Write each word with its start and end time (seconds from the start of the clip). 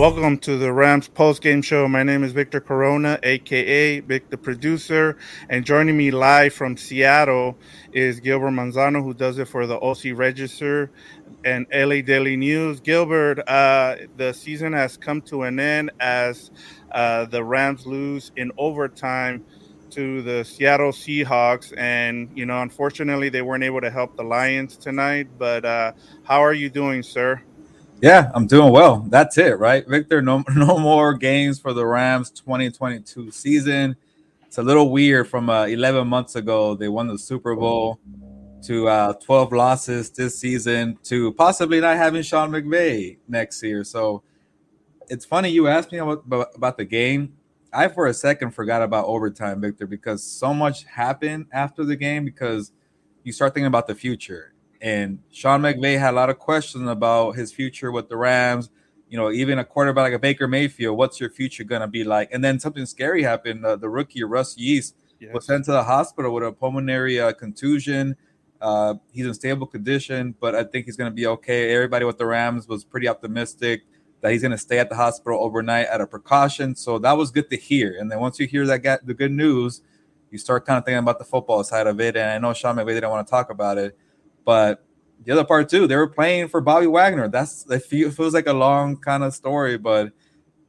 Welcome 0.00 0.38
to 0.38 0.56
the 0.56 0.72
Rams 0.72 1.08
post 1.08 1.42
game 1.42 1.60
show. 1.60 1.86
My 1.86 2.02
name 2.02 2.24
is 2.24 2.32
Victor 2.32 2.58
Corona, 2.58 3.18
aka 3.22 4.00
Vic 4.00 4.30
the 4.30 4.38
producer, 4.38 5.18
and 5.50 5.62
joining 5.62 5.94
me 5.94 6.10
live 6.10 6.54
from 6.54 6.78
Seattle 6.78 7.58
is 7.92 8.18
Gilbert 8.18 8.52
Manzano, 8.52 9.04
who 9.04 9.12
does 9.12 9.36
it 9.36 9.46
for 9.46 9.66
the 9.66 9.78
OC 9.78 10.16
Register 10.18 10.90
and 11.44 11.66
LA 11.70 12.00
Daily 12.00 12.38
News. 12.38 12.80
Gilbert, 12.80 13.40
uh, 13.46 13.96
the 14.16 14.32
season 14.32 14.72
has 14.72 14.96
come 14.96 15.20
to 15.20 15.42
an 15.42 15.60
end 15.60 15.90
as 16.00 16.50
uh, 16.92 17.26
the 17.26 17.44
Rams 17.44 17.86
lose 17.86 18.32
in 18.36 18.52
overtime 18.56 19.44
to 19.90 20.22
the 20.22 20.44
Seattle 20.44 20.92
Seahawks, 20.92 21.76
and 21.76 22.30
you 22.34 22.46
know, 22.46 22.62
unfortunately, 22.62 23.28
they 23.28 23.42
weren't 23.42 23.64
able 23.64 23.82
to 23.82 23.90
help 23.90 24.16
the 24.16 24.24
Lions 24.24 24.78
tonight. 24.78 25.28
But 25.36 25.66
uh, 25.66 25.92
how 26.22 26.42
are 26.42 26.54
you 26.54 26.70
doing, 26.70 27.02
sir? 27.02 27.42
Yeah, 28.02 28.30
I'm 28.34 28.46
doing 28.46 28.72
well. 28.72 29.04
That's 29.08 29.36
it, 29.36 29.58
right, 29.58 29.86
Victor? 29.86 30.22
No, 30.22 30.42
no 30.56 30.78
more 30.78 31.12
games 31.12 31.58
for 31.58 31.74
the 31.74 31.84
Rams 31.84 32.30
2022 32.30 33.30
season. 33.30 33.94
It's 34.46 34.56
a 34.56 34.62
little 34.62 34.90
weird. 34.90 35.28
From 35.28 35.50
uh, 35.50 35.66
11 35.66 36.08
months 36.08 36.34
ago, 36.34 36.74
they 36.74 36.88
won 36.88 37.08
the 37.08 37.18
Super 37.18 37.54
Bowl 37.54 38.00
to 38.64 38.88
uh, 38.88 39.12
12 39.14 39.52
losses 39.52 40.10
this 40.10 40.38
season 40.38 40.98
to 41.04 41.34
possibly 41.34 41.78
not 41.78 41.98
having 41.98 42.22
Sean 42.22 42.50
McVay 42.50 43.18
next 43.28 43.62
year. 43.62 43.84
So 43.84 44.22
it's 45.10 45.26
funny 45.26 45.50
you 45.50 45.68
asked 45.68 45.92
me 45.92 45.98
about, 45.98 46.24
about 46.54 46.78
the 46.78 46.86
game. 46.86 47.34
I 47.70 47.88
for 47.88 48.06
a 48.06 48.14
second 48.14 48.52
forgot 48.52 48.82
about 48.82 49.06
overtime, 49.06 49.60
Victor, 49.60 49.86
because 49.86 50.22
so 50.22 50.54
much 50.54 50.84
happened 50.84 51.46
after 51.52 51.84
the 51.84 51.96
game. 51.96 52.24
Because 52.24 52.72
you 53.24 53.32
start 53.32 53.52
thinking 53.52 53.66
about 53.66 53.86
the 53.86 53.94
future, 53.94 54.54
and 54.80 55.18
Sean 55.30 55.60
McVay 55.62 55.98
had 55.98 56.14
a 56.14 56.16
lot 56.16 56.30
of 56.30 56.38
questions 56.38 56.88
about 56.88 57.32
his 57.32 57.52
future 57.52 57.92
with 57.92 58.08
the 58.08 58.16
Rams. 58.16 58.70
You 59.08 59.18
know, 59.18 59.30
even 59.30 59.58
a 59.58 59.64
quarterback 59.64 60.04
like 60.04 60.12
a 60.12 60.18
Baker 60.18 60.46
Mayfield, 60.46 60.96
what's 60.96 61.18
your 61.20 61.30
future 61.30 61.64
going 61.64 61.80
to 61.80 61.88
be 61.88 62.04
like? 62.04 62.30
And 62.32 62.44
then 62.44 62.60
something 62.60 62.86
scary 62.86 63.22
happened. 63.22 63.66
Uh, 63.66 63.76
the 63.76 63.88
rookie 63.88 64.22
Russ 64.22 64.56
Yeast 64.56 64.94
yes. 65.18 65.34
was 65.34 65.46
sent 65.46 65.64
to 65.64 65.72
the 65.72 65.82
hospital 65.82 66.32
with 66.32 66.44
a 66.44 66.52
pulmonary 66.52 67.20
uh, 67.20 67.32
contusion. 67.32 68.16
Uh, 68.60 68.94
he's 69.10 69.26
in 69.26 69.34
stable 69.34 69.66
condition, 69.66 70.34
but 70.38 70.54
I 70.54 70.64
think 70.64 70.86
he's 70.86 70.96
going 70.96 71.10
to 71.10 71.14
be 71.14 71.26
okay. 71.26 71.74
Everybody 71.74 72.04
with 72.04 72.18
the 72.18 72.26
Rams 72.26 72.68
was 72.68 72.84
pretty 72.84 73.08
optimistic 73.08 73.82
that 74.20 74.32
he's 74.32 74.42
going 74.42 74.52
to 74.52 74.58
stay 74.58 74.78
at 74.78 74.90
the 74.90 74.96
hospital 74.96 75.42
overnight 75.42 75.86
at 75.86 76.00
a 76.00 76.06
precaution. 76.06 76.76
So 76.76 76.98
that 76.98 77.16
was 77.16 77.30
good 77.30 77.48
to 77.50 77.56
hear. 77.56 77.96
And 77.98 78.10
then 78.10 78.20
once 78.20 78.38
you 78.38 78.46
hear 78.46 78.66
that, 78.66 79.06
the 79.06 79.14
good 79.14 79.32
news, 79.32 79.82
you 80.30 80.38
start 80.38 80.66
kind 80.66 80.78
of 80.78 80.84
thinking 80.84 80.98
about 80.98 81.18
the 81.18 81.24
football 81.24 81.64
side 81.64 81.86
of 81.86 82.00
it. 82.00 82.16
And 82.16 82.30
I 82.30 82.38
know 82.38 82.52
Sean 82.52 82.76
McVay 82.76 82.94
didn't 82.94 83.10
want 83.10 83.26
to 83.26 83.30
talk 83.30 83.50
about 83.50 83.78
it, 83.78 83.96
but 84.44 84.84
the 85.24 85.32
other 85.32 85.44
part 85.44 85.68
too, 85.68 85.86
they 85.86 85.96
were 85.96 86.08
playing 86.08 86.48
for 86.48 86.60
Bobby 86.60 86.86
Wagner. 86.86 87.28
That's 87.28 87.66
it 87.70 87.84
feels 87.84 88.34
like 88.34 88.46
a 88.46 88.52
long 88.52 88.96
kind 88.96 89.22
of 89.22 89.34
story, 89.34 89.78
but 89.78 90.12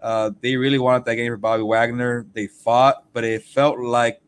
uh, 0.02 0.32
they 0.42 0.56
really 0.56 0.80
wanted 0.80 1.06
that 1.06 1.16
game 1.16 1.32
for 1.32 1.38
Bobby 1.38 1.64
Wagner. 1.64 2.26
They 2.34 2.48
fought, 2.48 3.06
but 3.14 3.24
it 3.24 3.44
felt 3.44 3.80
like 3.80 4.22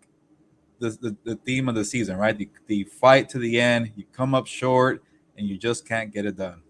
the, 0.79 0.89
the, 0.89 1.17
the 1.23 1.35
theme 1.37 1.69
of 1.69 1.75
the 1.75 1.85
season, 1.85 2.17
right? 2.17 2.37
The, 2.37 2.49
the 2.67 2.83
fight 2.83 3.29
to 3.29 3.39
the 3.39 3.59
end. 3.59 3.91
You 3.95 4.05
come 4.11 4.33
up 4.33 4.47
short, 4.47 5.03
and 5.37 5.47
you 5.47 5.57
just 5.57 5.87
can't 5.87 6.11
get 6.11 6.25
it 6.25 6.37
done. 6.37 6.62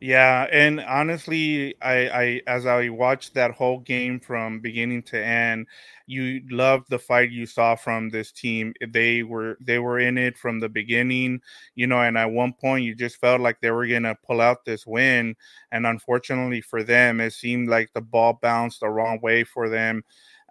Yeah, 0.00 0.46
and 0.52 0.80
honestly, 0.80 1.74
I, 1.80 2.08
I 2.08 2.40
as 2.46 2.66
I 2.66 2.90
watched 2.90 3.32
that 3.34 3.52
whole 3.52 3.78
game 3.80 4.20
from 4.20 4.60
beginning 4.60 5.02
to 5.04 5.24
end, 5.24 5.66
you 6.06 6.42
loved 6.50 6.90
the 6.90 6.98
fight 6.98 7.30
you 7.30 7.46
saw 7.46 7.76
from 7.76 8.10
this 8.10 8.30
team. 8.30 8.74
They 8.86 9.22
were 9.22 9.56
they 9.60 9.78
were 9.78 9.98
in 9.98 10.18
it 10.18 10.36
from 10.36 10.60
the 10.60 10.68
beginning, 10.68 11.40
you 11.76 11.86
know, 11.86 12.00
and 12.02 12.18
at 12.18 12.30
one 12.30 12.52
point 12.52 12.84
you 12.84 12.94
just 12.94 13.16
felt 13.16 13.40
like 13.40 13.60
they 13.60 13.70
were 13.70 13.86
gonna 13.86 14.14
pull 14.26 14.42
out 14.42 14.66
this 14.66 14.86
win. 14.86 15.34
And 15.72 15.86
unfortunately 15.86 16.60
for 16.60 16.82
them, 16.82 17.18
it 17.20 17.32
seemed 17.32 17.68
like 17.70 17.90
the 17.94 18.02
ball 18.02 18.34
bounced 18.42 18.80
the 18.80 18.90
wrong 18.90 19.18
way 19.22 19.44
for 19.44 19.68
them. 19.70 20.02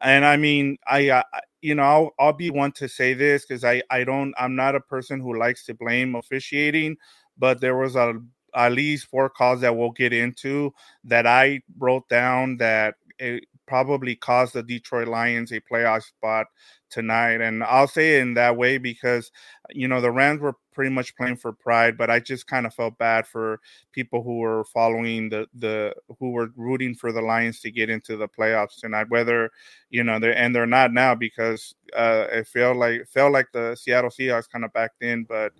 And 0.01 0.25
I 0.25 0.37
mean, 0.37 0.77
I, 0.87 1.11
I 1.11 1.23
you 1.61 1.75
know, 1.75 1.83
I'll, 1.83 2.09
I'll 2.19 2.33
be 2.33 2.49
one 2.51 2.71
to 2.73 2.87
say 2.89 3.13
this 3.13 3.45
because 3.45 3.63
I 3.63 3.81
I 3.89 4.03
don't 4.03 4.33
I'm 4.37 4.55
not 4.55 4.75
a 4.75 4.79
person 4.81 5.19
who 5.19 5.37
likes 5.37 5.65
to 5.65 5.73
blame 5.73 6.15
officiating, 6.15 6.97
but 7.37 7.61
there 7.61 7.77
was 7.77 7.95
a 7.95 8.13
at 8.55 8.71
least 8.71 9.07
four 9.07 9.29
calls 9.29 9.61
that 9.61 9.75
we'll 9.75 9.91
get 9.91 10.13
into 10.13 10.73
that 11.03 11.27
I 11.27 11.61
wrote 11.77 12.07
down 12.09 12.57
that 12.57 12.95
it 13.19 13.45
probably 13.67 14.15
cost 14.15 14.53
the 14.53 14.63
Detroit 14.63 15.07
Lions 15.07 15.51
a 15.51 15.61
playoff 15.61 16.03
spot 16.03 16.47
tonight. 16.89 17.41
And 17.41 17.63
I'll 17.63 17.87
say 17.87 18.17
it 18.17 18.21
in 18.21 18.35
that 18.35 18.55
way 18.55 18.77
because, 18.77 19.31
you 19.71 19.87
know, 19.87 20.01
the 20.01 20.11
Rams 20.11 20.39
were 20.39 20.55
pretty 20.73 20.91
much 20.91 21.15
playing 21.15 21.37
for 21.37 21.51
pride, 21.51 21.97
but 21.97 22.09
I 22.09 22.19
just 22.19 22.47
kind 22.47 22.65
of 22.65 22.73
felt 22.73 22.97
bad 22.97 23.25
for 23.25 23.59
people 23.91 24.23
who 24.23 24.37
were 24.37 24.65
following 24.65 25.29
the, 25.29 25.47
the, 25.53 25.93
who 26.19 26.31
were 26.31 26.51
rooting 26.55 26.95
for 26.95 27.11
the 27.11 27.21
Lions 27.21 27.59
to 27.61 27.71
get 27.71 27.89
into 27.89 28.17
the 28.17 28.27
playoffs 28.27 28.79
tonight, 28.79 29.07
whether, 29.09 29.49
you 29.89 30.03
know, 30.03 30.19
they're, 30.19 30.37
and 30.37 30.55
they're 30.55 30.67
not 30.67 30.93
now 30.93 31.15
because 31.15 31.75
uh, 31.95 32.27
it 32.31 32.47
felt 32.47 32.77
like, 32.77 33.07
felt 33.07 33.33
like 33.33 33.47
the 33.51 33.75
Seattle 33.75 34.09
Seahawks 34.09 34.49
kind 34.49 34.65
of 34.65 34.73
backed 34.73 35.01
in, 35.01 35.23
but 35.23 35.53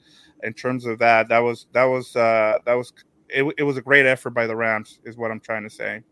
in 0.44 0.54
terms 0.54 0.86
of 0.86 1.00
that, 1.00 1.30
that 1.30 1.40
was 1.40 1.68
that 1.74 1.86
was 1.86 2.16
uh, 2.16 2.60
that 2.66 2.74
was 2.74 2.94
it, 3.30 3.44
it 3.58 3.64
was 3.64 3.78
a 3.78 3.82
great 3.82 4.06
effort 4.06 4.32
by 4.32 4.48
the 4.48 4.56
Rams, 4.56 5.00
is 5.04 5.18
what 5.18 5.32
I'm 5.32 5.40
trying 5.40 5.64
to 5.64 5.70
say. 5.70 6.04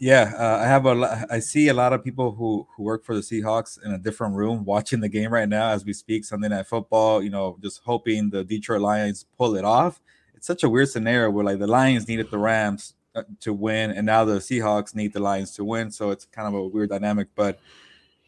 Yeah, 0.00 0.32
uh, 0.36 0.62
I 0.62 0.66
have 0.66 0.86
a 0.86 1.26
I 1.30 1.38
see 1.38 1.68
a 1.68 1.74
lot 1.74 1.92
of 1.92 2.02
people 2.02 2.32
who 2.32 2.66
who 2.76 2.82
work 2.82 3.04
for 3.04 3.14
the 3.14 3.20
Seahawks 3.20 3.82
in 3.84 3.92
a 3.92 3.98
different 3.98 4.34
room 4.34 4.64
watching 4.64 5.00
the 5.00 5.08
game 5.08 5.32
right 5.32 5.48
now 5.48 5.68
as 5.70 5.84
we 5.84 5.92
speak 5.92 6.24
Sunday 6.24 6.48
Night 6.48 6.66
Football. 6.66 7.22
You 7.22 7.30
know, 7.30 7.56
just 7.62 7.80
hoping 7.84 8.30
the 8.30 8.44
Detroit 8.44 8.80
Lions 8.80 9.24
pull 9.38 9.56
it 9.56 9.64
off. 9.64 10.00
It's 10.34 10.46
such 10.46 10.62
a 10.64 10.68
weird 10.68 10.88
scenario 10.88 11.30
where 11.30 11.44
like 11.44 11.58
the 11.58 11.66
Lions 11.66 12.08
needed 12.08 12.30
the 12.30 12.38
Rams 12.38 12.94
uh, 13.14 13.22
to 13.40 13.52
win, 13.52 13.92
and 13.92 14.04
now 14.04 14.24
the 14.24 14.38
Seahawks 14.38 14.94
need 14.94 15.12
the 15.12 15.20
Lions 15.20 15.52
to 15.52 15.64
win. 15.64 15.90
So 15.90 16.10
it's 16.10 16.24
kind 16.24 16.48
of 16.48 16.54
a 16.54 16.66
weird 16.66 16.90
dynamic, 16.90 17.28
but 17.36 17.60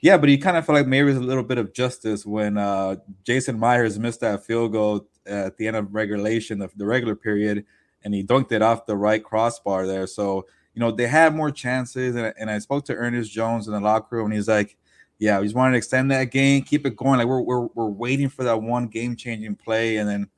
yeah, 0.00 0.16
but 0.18 0.28
you 0.28 0.38
kind 0.38 0.56
of 0.56 0.64
feel 0.64 0.74
like 0.74 0.86
maybe 0.86 1.10
there's 1.10 1.22
a 1.22 1.26
little 1.26 1.42
bit 1.42 1.58
of 1.58 1.72
justice 1.72 2.24
when 2.24 2.58
uh, 2.58 2.96
Jason 3.24 3.58
Myers 3.58 3.98
missed 3.98 4.20
that 4.20 4.44
field 4.44 4.72
goal 4.72 5.08
at 5.26 5.56
the 5.56 5.66
end 5.66 5.76
of 5.76 5.92
regulation 5.94 6.62
of 6.62 6.72
the 6.76 6.86
regular 6.86 7.16
period, 7.16 7.64
and 8.04 8.14
he 8.14 8.22
dunked 8.22 8.52
it 8.52 8.62
off 8.62 8.86
the 8.86 8.96
right 8.96 9.24
crossbar 9.24 9.86
there. 9.86 10.06
So 10.06 10.46
you 10.76 10.80
know 10.80 10.92
they 10.92 11.08
had 11.08 11.34
more 11.34 11.50
chances, 11.50 12.14
and, 12.14 12.32
and 12.38 12.50
I 12.50 12.58
spoke 12.58 12.84
to 12.84 12.94
Ernest 12.94 13.32
Jones 13.32 13.66
in 13.66 13.72
the 13.72 13.80
locker 13.80 14.16
room, 14.16 14.26
and 14.26 14.34
he's 14.34 14.46
like, 14.46 14.76
"Yeah, 15.18 15.40
we 15.40 15.46
just 15.46 15.56
wanted 15.56 15.72
to 15.72 15.78
extend 15.78 16.10
that 16.12 16.30
game, 16.30 16.62
keep 16.62 16.86
it 16.86 16.94
going. 16.94 17.18
Like 17.18 17.26
we're 17.26 17.40
we're, 17.40 17.66
we're 17.74 17.88
waiting 17.88 18.28
for 18.28 18.44
that 18.44 18.62
one 18.62 18.86
game 18.86 19.16
changing 19.16 19.56
play, 19.56 19.96
and 19.96 20.08
then 20.08 20.28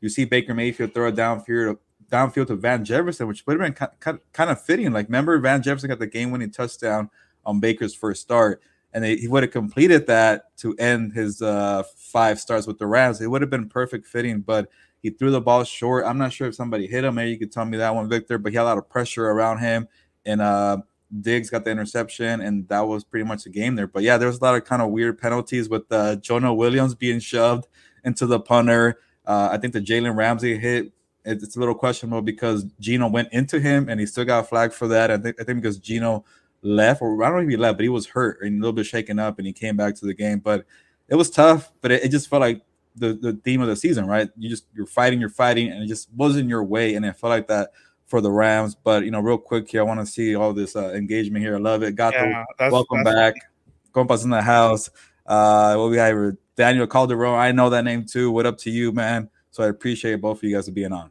you 0.00 0.10
see 0.10 0.26
Baker 0.26 0.52
Mayfield 0.52 0.92
throw 0.92 1.08
it 1.08 1.14
downfield 1.14 1.78
downfield 2.10 2.48
to 2.48 2.56
Van 2.56 2.84
Jefferson, 2.84 3.26
which 3.26 3.46
would 3.46 3.58
have 3.58 3.74
been 3.74 4.18
kind 4.32 4.50
of 4.50 4.60
fitting. 4.60 4.92
Like 4.92 5.06
remember 5.06 5.38
Van 5.38 5.62
Jefferson 5.62 5.88
got 5.88 6.00
the 6.00 6.06
game 6.06 6.30
winning 6.30 6.50
touchdown 6.50 7.08
on 7.46 7.60
Baker's 7.60 7.94
first 7.94 8.20
start 8.20 8.60
and 8.94 9.02
they, 9.02 9.16
he 9.16 9.28
would 9.28 9.42
have 9.42 9.52
completed 9.52 10.06
that 10.06 10.56
to 10.58 10.74
end 10.76 11.12
his 11.12 11.42
uh, 11.42 11.82
five 11.96 12.38
starts 12.38 12.66
with 12.66 12.78
the 12.78 12.86
Rams. 12.86 13.20
It 13.20 13.26
would 13.26 13.42
have 13.42 13.50
been 13.50 13.68
perfect 13.68 14.06
fitting, 14.06 14.40
but 14.40 14.68
he 15.04 15.10
threw 15.10 15.30
the 15.30 15.40
ball 15.40 15.64
short. 15.64 16.06
I'm 16.06 16.16
not 16.16 16.32
sure 16.32 16.48
if 16.48 16.54
somebody 16.54 16.86
hit 16.86 17.04
him. 17.04 17.16
Maybe 17.16 17.30
you 17.30 17.38
could 17.38 17.52
tell 17.52 17.66
me 17.66 17.76
that 17.76 17.94
one, 17.94 18.08
Victor. 18.08 18.38
But 18.38 18.52
he 18.52 18.56
had 18.56 18.62
a 18.62 18.64
lot 18.64 18.78
of 18.78 18.88
pressure 18.88 19.26
around 19.26 19.58
him, 19.58 19.86
and 20.24 20.40
uh, 20.40 20.78
Diggs 21.20 21.50
got 21.50 21.66
the 21.66 21.70
interception, 21.70 22.40
and 22.40 22.66
that 22.68 22.80
was 22.80 23.04
pretty 23.04 23.26
much 23.26 23.44
the 23.44 23.50
game 23.50 23.74
there. 23.74 23.86
But 23.86 24.02
yeah, 24.02 24.16
there 24.16 24.28
was 24.28 24.38
a 24.38 24.42
lot 24.42 24.54
of 24.54 24.64
kind 24.64 24.80
of 24.80 24.88
weird 24.88 25.18
penalties 25.18 25.68
with 25.68 25.82
uh, 25.90 26.16
Jonah 26.16 26.54
Williams 26.54 26.94
being 26.94 27.20
shoved 27.20 27.66
into 28.02 28.24
the 28.24 28.40
punter. 28.40 28.98
Uh, 29.26 29.50
I 29.52 29.58
think 29.58 29.74
the 29.74 29.80
Jalen 29.82 30.16
Ramsey 30.16 30.56
hit. 30.56 30.90
It's 31.26 31.54
a 31.54 31.58
little 31.58 31.74
questionable 31.74 32.22
because 32.22 32.64
Geno 32.80 33.08
went 33.08 33.28
into 33.30 33.60
him, 33.60 33.90
and 33.90 34.00
he 34.00 34.06
still 34.06 34.24
got 34.24 34.48
flagged 34.48 34.72
for 34.72 34.88
that. 34.88 35.10
I 35.10 35.18
think 35.18 35.38
I 35.38 35.44
think 35.44 35.60
because 35.60 35.78
Geno 35.78 36.24
left, 36.62 37.02
or 37.02 37.22
I 37.22 37.28
don't 37.28 37.40
know 37.40 37.44
if 37.44 37.50
he 37.50 37.58
left, 37.58 37.76
but 37.76 37.82
he 37.82 37.90
was 37.90 38.06
hurt 38.06 38.40
and 38.40 38.56
a 38.56 38.60
little 38.62 38.72
bit 38.72 38.86
shaken 38.86 39.18
up, 39.18 39.36
and 39.36 39.46
he 39.46 39.52
came 39.52 39.76
back 39.76 39.96
to 39.96 40.06
the 40.06 40.14
game. 40.14 40.38
But 40.38 40.64
it 41.08 41.16
was 41.16 41.28
tough, 41.28 41.72
but 41.82 41.90
it, 41.90 42.04
it 42.04 42.08
just 42.08 42.30
felt 42.30 42.40
like 42.40 42.62
the 42.96 43.14
the 43.14 43.32
theme 43.44 43.60
of 43.60 43.68
the 43.68 43.76
season, 43.76 44.06
right? 44.06 44.28
You 44.36 44.48
just 44.48 44.66
you're 44.74 44.86
fighting, 44.86 45.20
you're 45.20 45.28
fighting, 45.28 45.70
and 45.70 45.82
it 45.82 45.86
just 45.86 46.08
wasn't 46.14 46.48
your 46.48 46.64
way, 46.64 46.94
and 46.94 47.04
it 47.04 47.16
felt 47.16 47.30
like 47.30 47.48
that 47.48 47.70
for 48.06 48.20
the 48.20 48.30
Rams. 48.30 48.74
But 48.74 49.04
you 49.04 49.10
know, 49.10 49.20
real 49.20 49.38
quick 49.38 49.70
here, 49.70 49.80
I 49.80 49.84
want 49.84 50.00
to 50.00 50.06
see 50.06 50.34
all 50.34 50.52
this 50.52 50.76
uh, 50.76 50.92
engagement 50.92 51.44
here. 51.44 51.56
I 51.56 51.58
love 51.58 51.82
it. 51.82 51.96
Got 51.96 52.14
yeah, 52.14 52.44
the 52.58 52.70
welcome 52.70 53.04
that's 53.04 53.16
back. 53.16 53.34
Compas 53.92 54.24
in 54.24 54.30
the 54.30 54.42
house. 54.42 54.90
Uh, 55.26 55.74
what 55.76 55.90
we 55.90 55.96
have 55.96 56.36
Daniel 56.56 56.86
Calderon. 56.86 57.34
I 57.34 57.52
know 57.52 57.70
that 57.70 57.84
name 57.84 58.04
too. 58.04 58.30
What 58.30 58.46
up 58.46 58.58
to 58.58 58.70
you, 58.70 58.92
man? 58.92 59.30
So 59.50 59.62
I 59.62 59.68
appreciate 59.68 60.20
both 60.20 60.38
of 60.38 60.44
you 60.44 60.54
guys 60.54 60.68
being 60.68 60.92
on. 60.92 61.10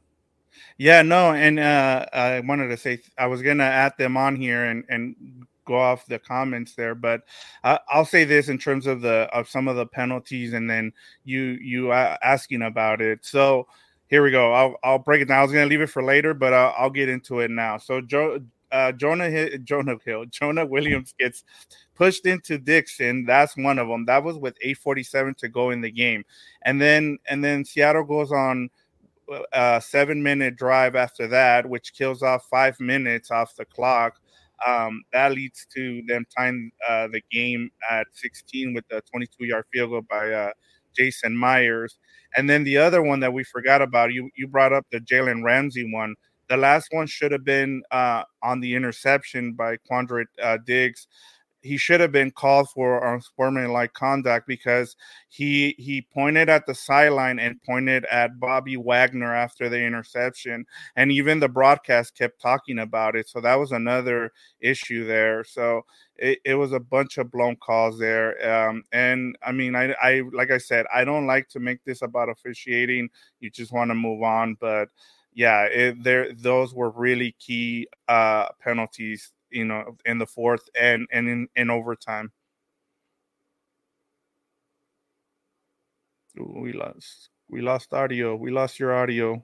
Yeah, 0.77 1.01
no, 1.01 1.33
and 1.33 1.59
uh, 1.59 2.05
I 2.13 2.39
wanted 2.41 2.69
to 2.69 2.77
say 2.77 3.01
I 3.17 3.27
was 3.27 3.41
gonna 3.41 3.63
add 3.63 3.93
them 3.97 4.17
on 4.17 4.35
here 4.35 4.65
and 4.65 4.83
and 4.89 5.45
go 5.65 5.77
off 5.77 6.05
the 6.05 6.19
comments 6.19 6.75
there, 6.75 6.95
but 6.95 7.21
I, 7.63 7.79
will 7.95 8.05
say 8.05 8.23
this 8.23 8.49
in 8.49 8.57
terms 8.57 8.87
of 8.87 9.01
the 9.01 9.29
of 9.33 9.49
some 9.49 9.67
of 9.67 9.75
the 9.75 9.85
penalties, 9.85 10.53
and 10.53 10.69
then 10.69 10.93
you 11.23 11.57
you 11.61 11.91
asking 11.91 12.63
about 12.63 13.01
it. 13.01 13.25
So 13.25 13.67
here 14.07 14.23
we 14.23 14.31
go. 14.31 14.53
I'll 14.53 14.75
I'll 14.83 14.99
break 14.99 15.21
it 15.21 15.27
down. 15.27 15.39
I 15.39 15.43
was 15.43 15.51
gonna 15.51 15.65
leave 15.65 15.81
it 15.81 15.89
for 15.89 16.03
later, 16.03 16.33
but 16.33 16.53
I'll, 16.53 16.73
I'll 16.77 16.89
get 16.89 17.09
into 17.09 17.39
it 17.39 17.51
now. 17.51 17.77
So 17.77 18.01
Joe. 18.01 18.39
Uh, 18.71 18.91
Jonah 18.91 19.55
Jonah 19.59 19.97
Hill, 20.03 20.25
Jonah 20.31 20.65
Williams 20.65 21.13
gets 21.19 21.43
pushed 21.93 22.25
into 22.25 22.57
Dixon. 22.57 23.23
That's 23.23 23.55
one 23.55 23.77
of 23.77 23.87
them. 23.87 24.03
That 24.05 24.23
was 24.23 24.35
with 24.39 24.57
8:47 24.65 25.37
to 25.37 25.47
go 25.47 25.69
in 25.69 25.79
the 25.79 25.91
game, 25.91 26.25
and 26.63 26.81
then 26.81 27.19
and 27.27 27.43
then 27.43 27.65
Seattle 27.65 28.03
goes 28.03 28.31
on 28.31 28.71
a 29.51 29.81
seven 29.81 30.21
minute 30.21 30.55
drive 30.55 30.95
after 30.95 31.27
that, 31.27 31.67
which 31.67 31.93
kills 31.93 32.23
off 32.23 32.47
five 32.49 32.79
minutes 32.79 33.31
off 33.31 33.55
the 33.55 33.65
clock. 33.65 34.19
Um, 34.65 35.03
that 35.11 35.33
leads 35.33 35.65
to 35.75 36.01
them 36.07 36.25
tying 36.35 36.71
uh, 36.87 37.07
the 37.11 37.21
game 37.31 37.69
at 37.89 38.07
16 38.13 38.73
with 38.73 38.85
a 38.91 39.01
22 39.11 39.45
yard 39.45 39.65
field 39.71 39.91
goal 39.91 40.01
by 40.09 40.31
uh, 40.31 40.51
Jason 40.95 41.35
Myers. 41.35 41.97
And 42.35 42.49
then 42.49 42.63
the 42.63 42.77
other 42.77 43.01
one 43.01 43.19
that 43.21 43.33
we 43.33 43.43
forgot 43.43 43.81
about, 43.81 44.13
you 44.13 44.29
you 44.35 44.47
brought 44.47 44.73
up 44.73 44.85
the 44.91 44.99
Jalen 44.99 45.43
Ramsey 45.43 45.91
one. 45.91 46.15
The 46.49 46.57
last 46.57 46.87
one 46.91 47.07
should 47.07 47.31
have 47.31 47.45
been 47.45 47.83
uh, 47.91 48.23
on 48.41 48.59
the 48.59 48.75
interception 48.75 49.53
by 49.53 49.77
Quandre 49.89 50.25
uh, 50.41 50.57
Diggs 50.65 51.07
he 51.63 51.77
should 51.77 52.01
have 52.01 52.11
been 52.11 52.29
called 52.29 52.69
for 52.69 53.13
unsportsmanlike 53.13 53.93
conduct 53.93 54.45
because 54.47 54.95
he 55.29 55.75
he 55.79 56.05
pointed 56.13 56.49
at 56.49 56.65
the 56.65 56.75
sideline 56.75 57.39
and 57.39 57.61
pointed 57.63 58.05
at 58.05 58.39
Bobby 58.39 58.75
Wagner 58.77 59.33
after 59.33 59.69
the 59.69 59.79
interception, 59.79 60.65
and 60.95 61.11
even 61.11 61.39
the 61.39 61.49
broadcast 61.49 62.15
kept 62.17 62.41
talking 62.41 62.79
about 62.79 63.15
it. 63.15 63.29
So 63.29 63.39
that 63.41 63.55
was 63.55 63.71
another 63.71 64.31
issue 64.59 65.05
there. 65.05 65.43
So 65.43 65.83
it, 66.17 66.39
it 66.45 66.55
was 66.55 66.73
a 66.73 66.79
bunch 66.79 67.17
of 67.17 67.31
blown 67.31 67.55
calls 67.55 67.97
there. 67.97 68.67
Um, 68.69 68.83
and 68.91 69.37
I 69.41 69.51
mean, 69.53 69.75
I 69.75 69.93
I 70.01 70.21
like 70.33 70.51
I 70.51 70.57
said, 70.57 70.85
I 70.93 71.05
don't 71.05 71.27
like 71.27 71.47
to 71.49 71.59
make 71.59 71.83
this 71.85 72.01
about 72.01 72.29
officiating. 72.29 73.09
You 73.39 73.49
just 73.49 73.71
want 73.71 73.89
to 73.89 73.95
move 73.95 74.21
on, 74.21 74.57
but 74.59 74.89
yeah, 75.33 75.63
it, 75.63 76.03
there 76.03 76.33
those 76.33 76.73
were 76.73 76.91
really 76.91 77.35
key 77.39 77.87
uh, 78.07 78.49
penalties 78.61 79.31
you 79.53 79.65
know, 79.65 79.95
in 80.05 80.17
the 80.17 80.25
fourth 80.25 80.69
and 80.79 81.07
and 81.11 81.29
in, 81.29 81.47
in 81.55 81.69
overtime. 81.69 82.31
We 86.35 86.73
lost 86.73 87.29
we 87.49 87.61
lost 87.61 87.93
audio. 87.93 88.35
We 88.35 88.51
lost 88.51 88.79
your 88.79 88.93
audio. 88.93 89.43